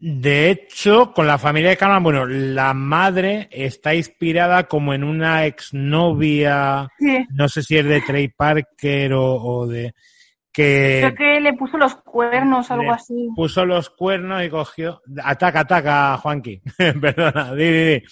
[0.00, 5.46] De hecho, con la familia de Carmen, bueno, la madre está inspirada como en una
[5.46, 7.26] exnovia, Sí.
[7.30, 9.94] no sé si es de Trey Parker o, o de
[10.52, 13.28] que Creo que le puso los cuernos algo así.
[13.34, 15.00] puso los cuernos y cogió.
[15.24, 16.60] Ataca, ataca, Juanqui.
[17.00, 18.02] Perdona, di, di, di.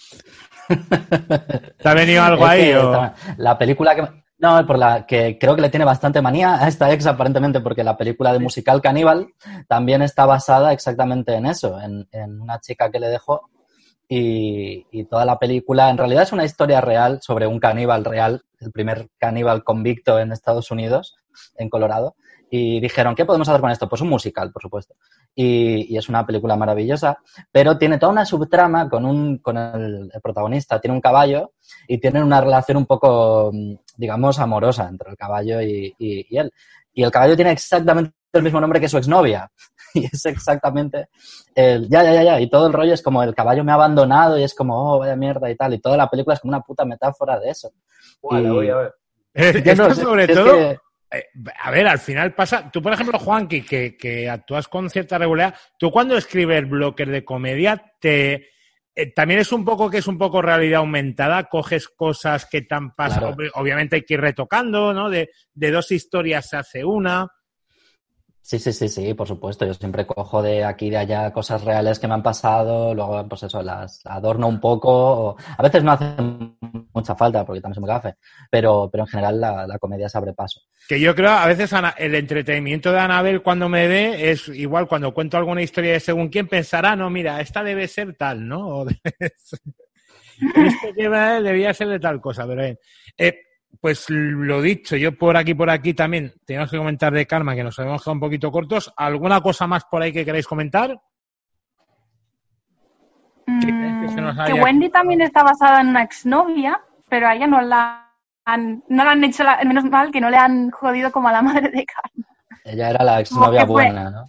[1.79, 2.73] ¿Te ha venido algo Es ahí?
[2.75, 4.09] o- La película que...
[4.39, 7.83] No, por la que creo que le tiene bastante manía a esta ex aparentemente porque
[7.83, 9.29] la película de musical Caníbal
[9.67, 13.49] también está basada exactamente en eso, en, en una chica que le dejó
[14.11, 18.45] y, y toda la película en realidad es una historia real sobre un caníbal real,
[18.61, 21.17] el primer caníbal convicto en Estados Unidos,
[21.57, 22.15] en Colorado,
[22.51, 23.89] y dijeron, ¿qué podemos hacer con esto?
[23.89, 24.95] Pues un musical, por supuesto.
[25.35, 27.19] Y, y es una película maravillosa,
[27.51, 31.53] pero tiene toda una subtrama con, un, con el, el protagonista, tiene un caballo
[31.89, 36.39] y tienen una relación un poco, mm, digamos, amorosa entre el caballo y, y- y
[36.39, 36.53] él.
[36.93, 39.51] Y el caballo tiene exactamente el mismo nombre que su exnovia.
[39.95, 41.09] Y es exactamente
[41.55, 42.41] el ya, ya, ya, ya.
[42.41, 44.99] Y todo el rollo es como el caballo me ha abandonado y es como, oh,
[44.99, 45.73] vaya mierda y tal.
[45.73, 47.71] Y toda la película es como una puta metáfora de eso.
[48.43, 48.95] Y- voy a ver.
[49.33, 50.79] Eh, esto no sé, sobre es todo, que-
[51.11, 51.25] eh,
[51.63, 52.71] a ver, al final pasa.
[52.71, 57.25] Tú, por ejemplo, Juanqui, que, que actúas con cierta regularidad, tú cuando escribes bloques de
[57.25, 58.49] comedia, te.
[58.95, 62.63] eh, también es un poco que es un poco realidad aumentada, coges cosas que
[62.97, 63.53] pasado, Claro.
[63.55, 65.11] obviamente hay que ir retocando, ¿no?
[65.11, 67.29] De, de dos historias se hace una.
[68.49, 69.67] Sí, sí, sí, sí, por supuesto.
[69.67, 73.29] Yo siempre cojo de aquí y de allá cosas reales que me han pasado, luego,
[73.29, 74.89] pues eso, las adorno un poco.
[75.31, 76.15] o- A veces no hace
[76.95, 78.15] mucha falta porque también soy gafe,
[78.49, 80.61] pero, pero en general la, comedia se abre paso.
[80.89, 85.13] Que yo creo, a veces el entretenimiento de Anabel cuando me ve es igual cuando
[85.13, 88.85] cuento alguna historia de según quién pensará, no, mira, esta debe ser tal, ¿no?
[91.13, 92.79] Va, debía ser de tal cosa, pero bien.
[93.19, 93.35] Eh,
[93.81, 97.63] pues lo dicho, yo por aquí, por aquí también tenemos que comentar de Karma, que
[97.65, 98.93] nos habíamos quedado un poquito cortos.
[98.97, 100.99] ¿Alguna cosa más por ahí que queráis comentar?
[103.61, 107.61] que Mm, haya que Wendy también está basada en una exnovia, pero a ella no
[107.63, 108.13] la
[108.45, 111.33] han, no la han hecho, la- menos mal que no le han jodido como a
[111.33, 112.27] la madre de Carmen.
[112.65, 114.25] Ella era la exnovia buena, ¿no?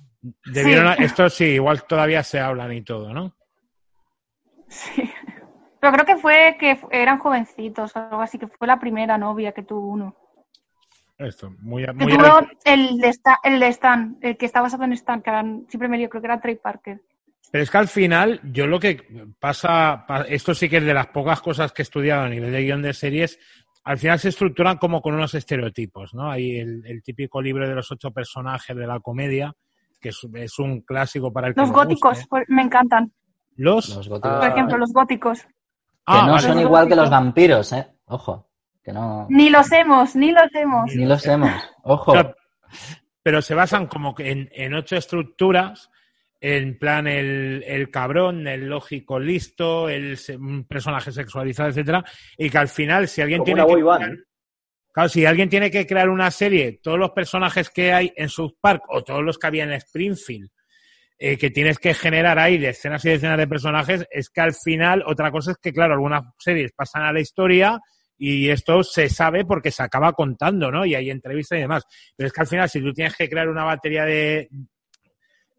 [0.46, 1.04] Debieron, Sí.
[1.04, 3.34] Esto sí, igual todavía se hablan y todo, ¿no?
[4.68, 5.10] Sí.
[5.92, 9.54] Pero creo que fue que eran jovencitos o algo así, que fue la primera novia
[9.54, 10.16] que tuvo uno.
[11.18, 14.84] Esto, muy, Que muy tuvo el de, Stan, el de Stan, el que está basado
[14.84, 17.02] en Stan, que eran, siempre me lío, creo que era Trey Parker.
[17.52, 19.02] Pero es que al final, yo lo que
[19.40, 22.52] pasa, pa- esto sí que es de las pocas cosas que he estudiado a nivel
[22.52, 23.40] de guion de series,
[23.86, 26.30] al final se estructuran como con unos estereotipos, ¿no?
[26.30, 29.54] Hay el, el típico libro de los ocho personajes de la comedia,
[30.02, 32.46] que es, es un clásico para el que Los le góticos guste.
[32.50, 33.14] me encantan.
[33.56, 34.38] Los, Los góticos.
[34.40, 35.48] Por ejemplo, los góticos.
[36.08, 36.48] Que Ah, no vale.
[36.48, 37.86] son igual que los vampiros, ¿eh?
[38.06, 38.50] Ojo,
[38.82, 39.28] que no...
[39.30, 40.96] Ni los hemos, ni los hemos.
[40.96, 41.52] Ni los hemos.
[41.84, 42.12] Ojo.
[42.12, 42.34] O sea,
[43.22, 45.90] pero se basan como que en, en ocho estructuras,
[46.40, 50.18] en plan el, el cabrón, el lógico listo, el
[50.70, 52.06] personaje sexualizado, etcétera,
[52.38, 54.18] y que al final si alguien Como tiene que crear-
[54.94, 58.54] claro, si alguien tiene que crear una serie, todos los personajes que hay en South
[58.62, 60.50] Park o todos los que había en Springfield,
[61.20, 65.04] eh, que tienes que generar ahí decenas y decenas de personajes, es que al final,
[65.06, 67.80] otra cosa es que, claro, algunas series pasan a la historia
[68.18, 70.86] y esto se sabe porque se acaba contando, ¿no?
[70.86, 71.84] Y hay entrevistas y demás.
[72.16, 74.50] Pero es que al final, si tú tienes que crear una batería de,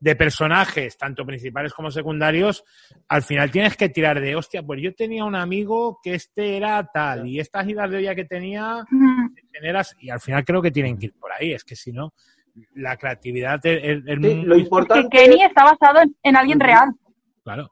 [0.00, 2.64] de personajes, tanto principales como secundarios,
[3.08, 6.88] al final tienes que tirar de, hostia, pues yo tenía un amigo que este era
[6.92, 8.84] tal, y estas idas de olla que tenía,
[9.52, 12.12] generas, y al final creo que tienen que ir por ahí, es que si no,
[12.74, 16.36] la creatividad es, es- es Sí, muy- lo Que importante Kenny está basado en, en
[16.36, 16.90] alguien real,
[17.44, 17.70] claro.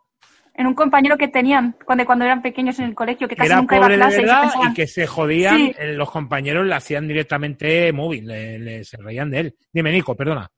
[0.54, 3.50] en un compañero que tenían cuando, cuando eran pequeños en el colegio, que Que casi
[3.50, 5.74] era nunca iba a pobre de clase y pensaban- que se jodían, Sí.
[5.78, 9.54] eh, los compañeros le hacían directamente móvil, le, le- se reían de él.
[9.72, 10.50] Dime, Nico, perdona.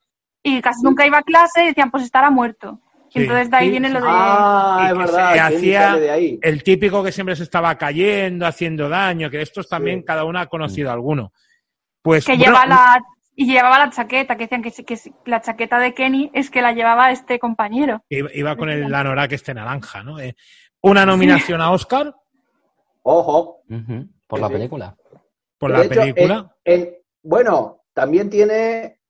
[0.43, 2.81] y casi nunca iba a clase y decían, pues estará muerto.
[3.11, 3.21] Y Sí.
[3.21, 4.07] entonces de ahí Sí, viene lo de...
[4.09, 6.39] Ah, Y es que verdad, se Kenny hacía- sale de ahí.
[6.43, 10.05] El típico que siempre se estaba cayendo, haciendo daño, que estos también Sí.
[10.07, 11.33] cada uno ha conocido alguno.
[12.03, 13.03] Pues que bueno, lleva la
[13.41, 16.73] y llevaba la chaqueta, que decían que, que la chaqueta de Kenny es que la
[16.73, 18.03] llevaba este compañero.
[18.09, 20.19] iba, iba con el anorak este naranja, ¿no?
[20.19, 20.35] Eh,
[20.81, 22.15] una nominación a Oscar
[23.03, 23.63] Ojo.
[24.27, 24.53] Por Sí, la sí.
[24.55, 24.97] película.
[25.57, 26.57] por De la hecho, película.
[26.65, 29.01] en- en- bueno, también tiene,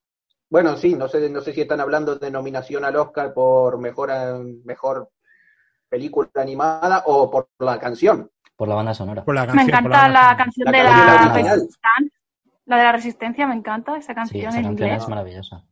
[0.51, 4.11] bueno, sí, no sé, no sé si están hablando de nominación al Oscar por mejor,
[4.13, 5.11] eh, mejor
[5.89, 8.31] película animada o por la canción.
[8.57, 9.25] Por la banda sonora.
[9.25, 10.91] Por la Me canción, por encanta la banda canción La de la
[11.25, 11.69] original.
[12.69, 15.03] La de la Resistencia, me encanta esa Sí, canción esa en canción inglés.
[15.03, 15.65] es maravillosa.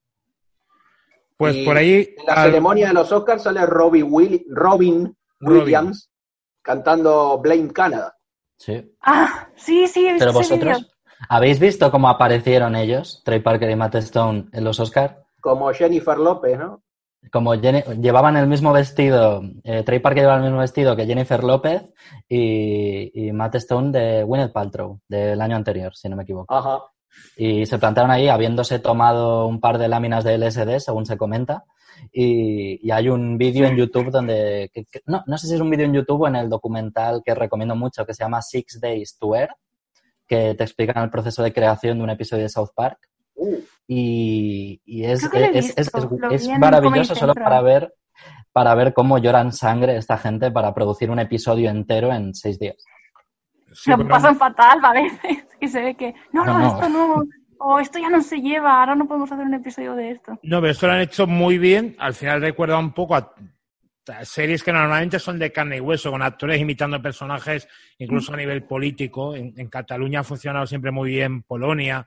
[1.37, 2.15] Pues Y por ahí.
[2.17, 5.63] En la al- ceremonia de los Oscars sale Robbie Willi- Robin Robin.
[5.63, 6.11] Williams
[6.63, 8.17] cantando Blame Canada.
[8.57, 8.91] Sí.
[9.03, 10.91] Ah, sí, sí, he visto Pero vosotros,
[11.29, 15.23] ¿habéis visto cómo aparecieron ellos, Trey Parker y Matt Stone, en los Oscar?
[15.41, 16.83] Como Jennifer López, ¿no?
[17.33, 21.43] Como Jenny- llevaban el mismo vestido, eh, Trey Parker llevaba el mismo vestido que Jennifer
[21.43, 21.83] López
[22.29, 26.55] y, y Matt Stone de Gwyneth Paltrow, del año anterior, si no me equivoco.
[26.55, 26.79] Ajá.
[27.37, 31.65] Y se plantaron ahí habiéndose tomado un par de láminas de LSD, según se comenta.
[32.13, 35.61] Y, y hay un vídeo en YouTube donde, que- que- no, no sé si es
[35.61, 38.81] un vídeo en YouTube o en el documental que recomiendo mucho, que se llama Six
[38.81, 39.49] Days to Air,
[40.27, 42.99] que te explican el proceso de creación de un episodio de South Park.
[43.37, 43.59] Uh,
[43.89, 45.91] Y, y es, es, es-
[46.31, 47.95] es- maravilloso solo para ver,
[48.53, 52.77] para ver cómo lloran sangre esta gente para producir un episodio entero en seis días.
[53.73, 57.25] Sí, Lo pasan fatal a veces, que se ve que, no, no, esto no,
[57.59, 60.33] o esto ya no se lleva, ahora no podemos hacer un episodio de esto.
[60.43, 61.95] No, pero esto lo han hecho muy bien.
[61.99, 63.33] Al final recuerda un poco a
[64.09, 67.67] a series que normalmente son de carne y hueso, con actores imitando personajes,
[67.99, 69.35] incluso a nivel político.
[69.35, 72.07] En, en Cataluña ha funcionado siempre muy bien Polonia,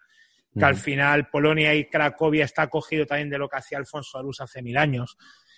[0.57, 4.41] que al final Polonia y Cracovia está cogido también de lo que hacía Alfonso Arús
[4.41, 5.17] hace mil años.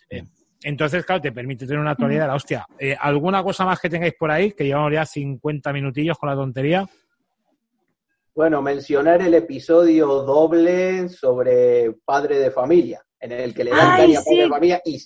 [0.09, 0.23] Eh,
[0.63, 2.65] entonces, claro, te permite tener una actualidad de la hostia.
[2.77, 4.51] Eh, ¿Alguna cosa más que tengáis por ahí?
[4.51, 6.87] Que llevamos ya 50 minutillos con la tontería.
[8.35, 14.01] bueno, mencionar el episodio doble sobre padre de familia, en el que le dan Ay,
[14.05, 14.41] caña a padre sí.
[14.43, 14.99] de familia y,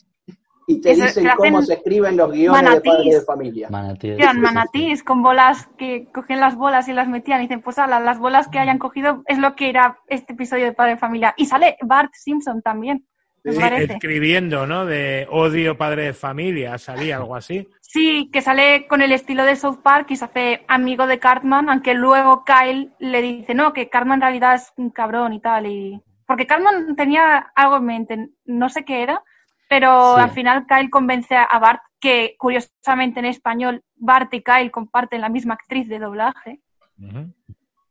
[0.68, 2.91] y te Eso, dicen cómo se escriben los guiones de manatís.
[2.91, 3.70] padre de familia.
[3.70, 4.34] Manatíes.
[4.36, 8.20] Manatís con bolas que cogían las bolas y las metían y dicen, pues ala, las
[8.20, 11.34] bolas que hayan cogido es lo que era este episodio de Padre de Familia.
[11.38, 13.05] Y sale Bart Simpson también,
[13.45, 14.86] Sí, escribiendo, ¿no?
[14.88, 17.68] De odio padre de familia, salía algo así.
[17.80, 21.70] Sí, que sale con el estilo de South Park y se hace amigo de Cartman,
[21.70, 25.68] aunque luego Kyle le dice, no, que Cartman en realidad es un cabrón y tal.
[25.68, 29.22] y Porque Cartman tenía algo en mente, no sé qué era,
[29.70, 30.22] pero Sí.
[30.22, 35.30] al final Kyle convence a Bart, que curiosamente en español Bart y Kyle comparten la
[35.30, 36.59] misma actriz de doblaje.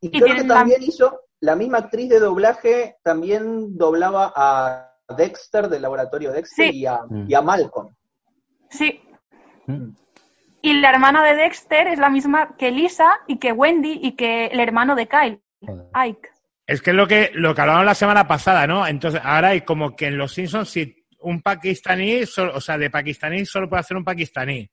[0.01, 4.91] Y Y creo que la- también hizo, la misma actriz de doblaje también doblaba a
[5.17, 6.79] Dexter del laboratorio Dexter Sí.
[6.81, 7.27] y, a, Mm.
[7.31, 7.95] y a Malcolm.
[8.71, 9.03] Sí,
[9.67, 9.91] Mm.
[10.63, 14.47] y la hermana de Dexter es la misma que Lisa y que Wendy y que
[14.47, 15.41] el hermano de Kyle.
[15.95, 16.29] Ike.
[16.67, 18.87] Es que es lo que, lo que hablábamos la semana pasada, ¿no?
[18.87, 22.91] Entonces, ahora hay como que en los Simpsons, si un pakistaní, solo- o sea, de
[22.91, 24.69] pakistaní solo puede hacer un pakistaní.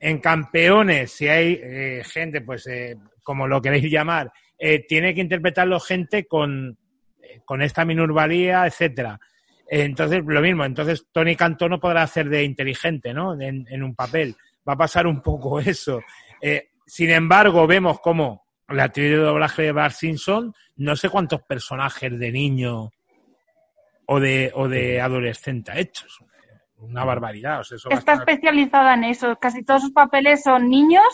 [0.00, 5.20] En campeones, si hay eh, gente, pues, eh, como lo queréis llamar, eh, tiene que
[5.20, 6.76] interpretarlo gente con,
[7.22, 9.18] eh, con esta minusvalía, etcétera.
[9.68, 13.40] Entonces, lo mismo, entonces Tony Cantó no podrá hacer de inteligente, ¿no?
[13.40, 14.34] En, en un papel.
[14.68, 16.00] Va a pasar un poco eso.
[16.40, 21.42] Eh, sin embargo, vemos como la actriz de doblaje de Bart Simpson, no sé cuántos
[21.42, 22.90] personajes de niño
[24.06, 26.06] o de, o de adolescente ha hecho.
[26.06, 26.18] Es
[26.78, 27.60] Una barbaridad.
[27.60, 29.36] O sea, eso Está estar- especializada en eso.
[29.40, 31.04] Casi todos sus papeles son niños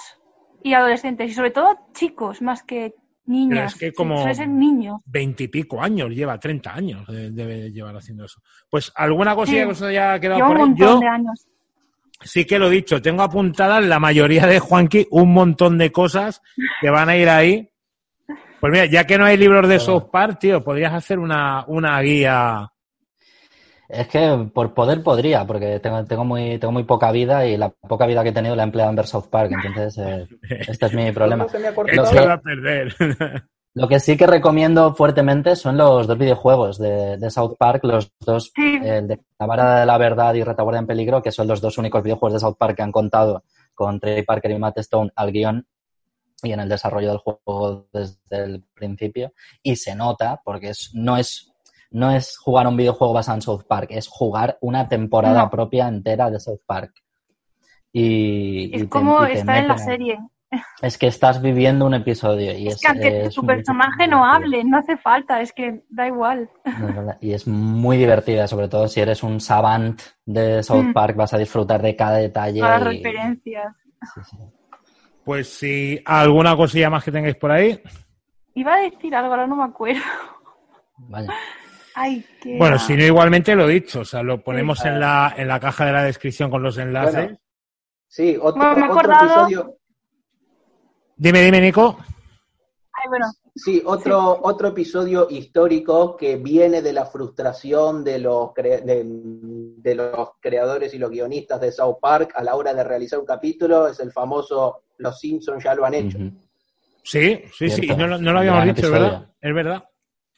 [0.63, 2.95] y adolescentes, y sobre todo chicos, más que
[3.27, 3.75] niñas.
[3.75, 4.25] es que como-
[5.05, 8.41] veintipico años, lleva 30 años, eh, debe llevar haciendo eso.
[8.71, 9.67] Pues alguna cosilla Sí.
[9.67, 11.47] que os haya quedado un por montón Yo de años.
[12.23, 16.41] sí que lo he dicho, tengo apuntadas la mayoría de Juanqui, un montón de cosas
[16.81, 17.69] que van a ir ahí.
[18.61, 19.79] Pues mira, ya que no hay libros de
[20.11, 22.67] Park, tío, podrías hacer una, una guía.
[23.89, 27.71] Es que por poder podría, porque tengo, tengo, muy, tengo muy poca vida y la
[27.71, 30.27] poca vida que he tenido la he empleado en ver South Park, entonces eh,
[30.69, 31.45] este es mi problema.
[31.45, 32.95] No se me ha Lo que- Echado a perder.
[33.75, 38.11] Lo que sí que recomiendo fuertemente son los dos videojuegos de, de South Park, los
[38.19, 38.81] dos, Sí.
[38.83, 41.79] el de La Vara de la Verdad y Retaguardia en Peligro, que son los dos
[41.79, 45.31] únicos videojuegos de South Park que han contado con Trey Parker y Matt Stone al
[45.31, 45.65] guion
[46.43, 49.33] y en el desarrollo del juego desde el principio.
[49.63, 51.53] Y se nota, porque es, no, es,
[51.91, 55.51] no es jugar un videojuego basado en South Park, es jugar una temporada No.
[55.51, 56.93] propia entera de South Park.
[57.93, 60.19] Y, y Es te- como y te estar en la serie.
[60.81, 64.25] Es que estás viviendo un episodio y es, Es que aunque es tu personaje no
[64.25, 66.49] hable, no hace falta, es que da igual.
[67.21, 70.93] Y es muy divertida, sobre todo si eres un savant de South Mm.
[70.95, 72.61] Park, vas a disfrutar de cada detalle.
[72.61, 73.75] Todas las y- referencias.
[74.15, 74.37] sí, sí.
[75.25, 77.79] Pues si alguna cosilla más que tengáis por ahí.
[78.55, 80.01] Iba a decir algo, ahora no me acuerdo.
[80.97, 81.29] Vaya.
[82.01, 82.57] Ay, qué.
[82.59, 84.01] Bueno, si no, igualmente lo dicho.
[84.01, 84.89] O sea, lo ponemos Sí.
[84.89, 87.15] en la, en la caja de la descripción con los enlaces.
[87.25, 87.39] Bueno.
[88.07, 89.75] Sí, otro, Bueno, me he otro episodio.
[91.17, 91.99] Dime, dime, Nico.
[92.93, 98.83] Ay, bueno, Sí, otro, otro episodio histórico que viene de la frustración de los, cre-
[98.85, 103.19] de, de los creadores y los guionistas de South Park a la hora de realizar
[103.19, 106.19] un capítulo es el famoso Los Simpsons ya lo han hecho.
[107.03, 107.83] Sí, sí, sí.
[107.83, 107.97] Cierto.
[107.97, 109.03] No, lo- no lo habíamos dicho, es episodio.
[109.03, 109.29] verdad.
[109.41, 109.85] Es verdad.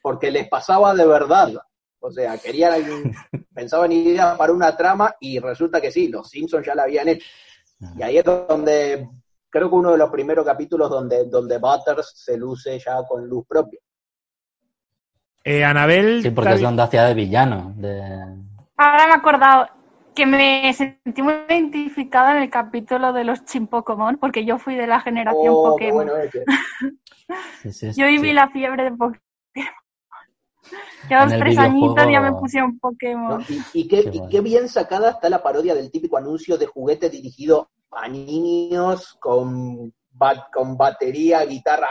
[0.03, 1.53] Porque les pasaba de verdad.
[2.01, 3.14] O sea, querían, algún-
[3.55, 7.26] pensaban ideas para una trama y resulta que sí, los Simpsons ya la habían hecho.
[7.96, 9.09] Y ahí es donde,
[9.48, 13.46] creo que uno de los primeros capítulos donde, donde Butters se luce ya con luz
[13.46, 13.80] propia.
[15.44, 16.22] Eh, Anabel.
[16.22, 17.72] Sí, porque ¿te es donde hacía de villano.
[17.76, 18.01] De...
[18.76, 19.68] ahora me he acordado
[20.14, 24.86] que me sentí muy identificada en el capítulo de los Chimpocomon, porque yo fui de
[24.86, 25.94] la generación Oh, Pokémon.
[26.07, 26.44] bueno ese.
[27.62, 28.34] Sí, sí, Yo viví sí.
[28.34, 29.20] la fiebre de Pokémon.
[31.08, 32.78] Ya En el tres añitos ya me pusieron ¿no?
[32.80, 33.44] Pokémon.
[33.48, 36.66] Y, y qué, Qué y qué bien sacada está la parodia del típico anuncio de
[36.66, 41.88] juguete dirigido a niños con, ba- con batería, guitarra.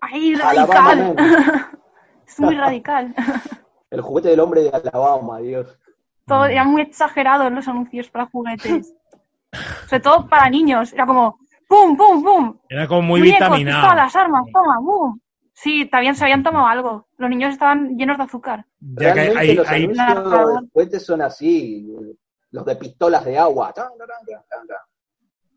[0.00, 1.16] ¡Ay, radical!
[2.26, 3.14] Es muy radical.
[3.90, 5.78] El juguete del hombre de Alabama, Dios.
[6.26, 8.94] Todo, eran muy exagerados los anuncios para juguetes.
[9.86, 10.92] Sobre todo para niños.
[10.94, 12.58] Era como ¡pum, pum, pum!
[12.68, 13.82] Era como muy Muñecos, vitaminado.
[13.82, 15.20] pistolas, armas, toma, boom.
[15.54, 17.08] Sí, también se habían tomado algo.
[17.16, 18.66] Los niños estaban llenos de azúcar.
[18.80, 21.86] Ya que Realmente hay, los hay- anuncios de juguetes son así.
[22.50, 23.72] Los de pistolas de agua.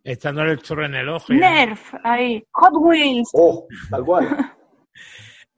[0.03, 1.33] echándole el chorro en el ojo.
[1.33, 1.39] ya.
[1.39, 2.43] Nerf, ahí.
[2.51, 3.29] Hot Wheels.
[3.33, 4.27] Oh, tal cual.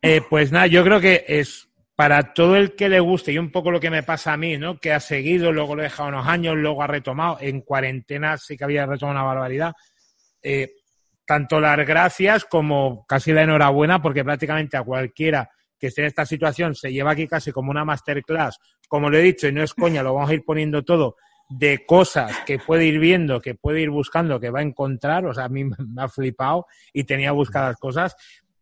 [0.01, 3.51] Eh, pues nada, yo creo que es para todo el que le guste y un
[3.51, 4.77] poco lo que me pasa a mí, ¿no?
[4.79, 7.37] Que ha seguido, luego lo he dejado unos años, luego ha retomado.
[7.41, 9.73] En cuarentena sí que había retomado una barbaridad.
[10.41, 10.71] Eh,
[11.29, 16.25] tanto las gracias como casi la enhorabuena, porque prácticamente a cualquiera que esté en esta
[16.25, 18.57] situación se lleva aquí casi como una masterclass.
[18.87, 21.17] Como lo he dicho, y no es coña, lo vamos a ir poniendo todo
[21.47, 25.23] de cosas que puede ir viendo, que puede ir buscando, que va a encontrar.
[25.27, 28.15] O sea, a mí me ha flipado y tenía buscadas cosas.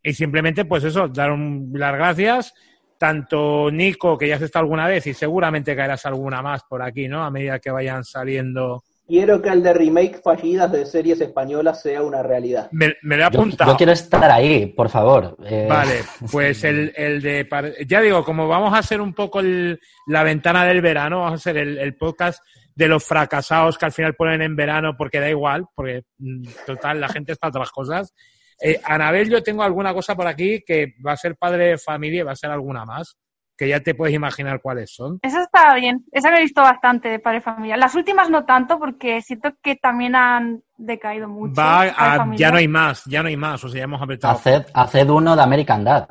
[0.03, 2.53] Y simplemente, pues eso, dar un- las gracias.
[2.97, 7.07] Tanto Nico, que ya has estado alguna vez, y seguramente caerás alguna más por aquí,
[7.07, 7.23] ¿no?
[7.23, 8.83] A medida que vayan saliendo.
[9.07, 12.67] Quiero que el de remake fallidas de series españolas sea una realidad.
[12.71, 13.71] Me, me lo he Yo, apuntado.
[13.71, 15.37] yo quiero estar ahí, por favor.
[15.45, 16.01] Eh, Vale,
[16.31, 17.45] pues el, el de...
[17.45, 21.31] par- Ya digo, como vamos a hacer un poco el- la ventana del verano, vamos
[21.31, 22.43] a hacer el, el podcast
[22.75, 26.99] de los fracasados que al final ponen en verano porque da igual, porque mm, total,
[26.99, 28.13] la gente está a otras cosas.
[28.61, 32.19] Eh, Anabel, yo tengo alguna cosa por aquí que va a ser padre de familia
[32.21, 33.15] y va a ser alguna más,
[33.57, 35.19] que ya te puedes imaginar cuáles son.
[35.21, 36.05] Esa está bien.
[36.11, 37.75] Esa me he visto bastante de Padre Familia.
[37.75, 41.59] Las últimas no tanto porque siento que también han decaído mucho.
[41.59, 44.35] Va a, ya no hay más, ya no hay más, o sea, ya hemos apretado.
[44.35, 46.07] Haced, haced uno de American Dad.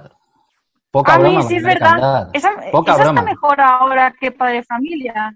[0.90, 2.00] Poca A mí sí es verdad.
[2.00, 2.30] Dad.
[2.32, 3.20] Esa, Poca esa broma.
[3.20, 5.34] está mejor ahora que Padre Familia.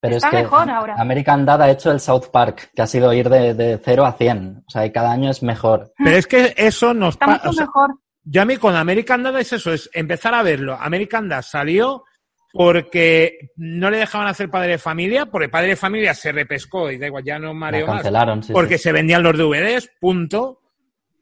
[0.00, 0.96] Pero está es que mejor ahora.
[0.98, 4.12] American Dad ha hecho el South Park, que ha sido ir de, de 0 a
[4.12, 4.64] 100.
[4.66, 5.92] O sea, y cada año es mejor.
[5.96, 7.94] Pero es que eso nos Está mucho mejor.
[8.24, 10.76] Yo a mí con American Dad es eso, es empezar a verlo.
[10.80, 12.04] American Dad salió
[12.52, 16.98] porque no le dejaban hacer padre de familia, porque padre de familia se repescó y
[16.98, 17.96] da igual, ya no mareo más.
[17.96, 18.84] cancelaron, sí, porque sí.
[18.84, 20.60] se vendían los DVDs, punto.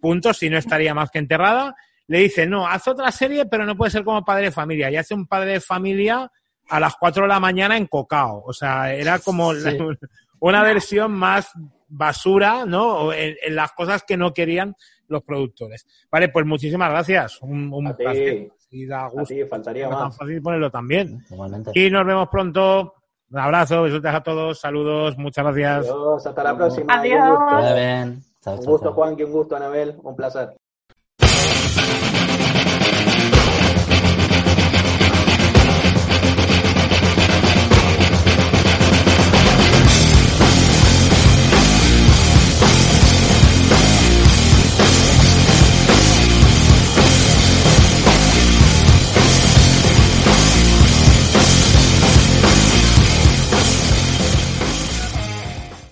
[0.00, 1.74] Punto, si no estaría más que enterrada.
[2.08, 4.90] Le dice, no, haz otra serie, pero no puede ser como padre de familia.
[4.90, 6.30] Y hace un padre de familia
[6.68, 8.42] a las 4 de la mañana en Cocao.
[8.44, 9.74] O sea, era como la-
[10.40, 11.50] una versión más
[11.86, 13.12] basura, ¿no?
[13.12, 14.74] En, en las cosas que no querían
[15.10, 15.86] los productores.
[16.10, 17.42] Vale, pues muchísimas gracias.
[17.42, 18.50] Un, un placer.
[18.70, 19.34] Y da gusto.
[19.48, 20.16] Faltaría No es tan más.
[20.16, 21.18] fácil ponerlo también.
[21.30, 21.72] Igualmente.
[21.74, 22.94] Y nos vemos pronto.
[23.32, 25.86] Un abrazo, besos a todos, saludos, muchas gracias.
[25.88, 26.94] Adiós, hasta la próxima.
[26.94, 27.20] Adiós.
[27.22, 28.22] Un gusto, Vaya bien.
[28.40, 28.94] Chao, un chao, gusto chao.
[28.94, 29.96] Juan, y un gusto Anabel.
[30.02, 30.56] Un placer.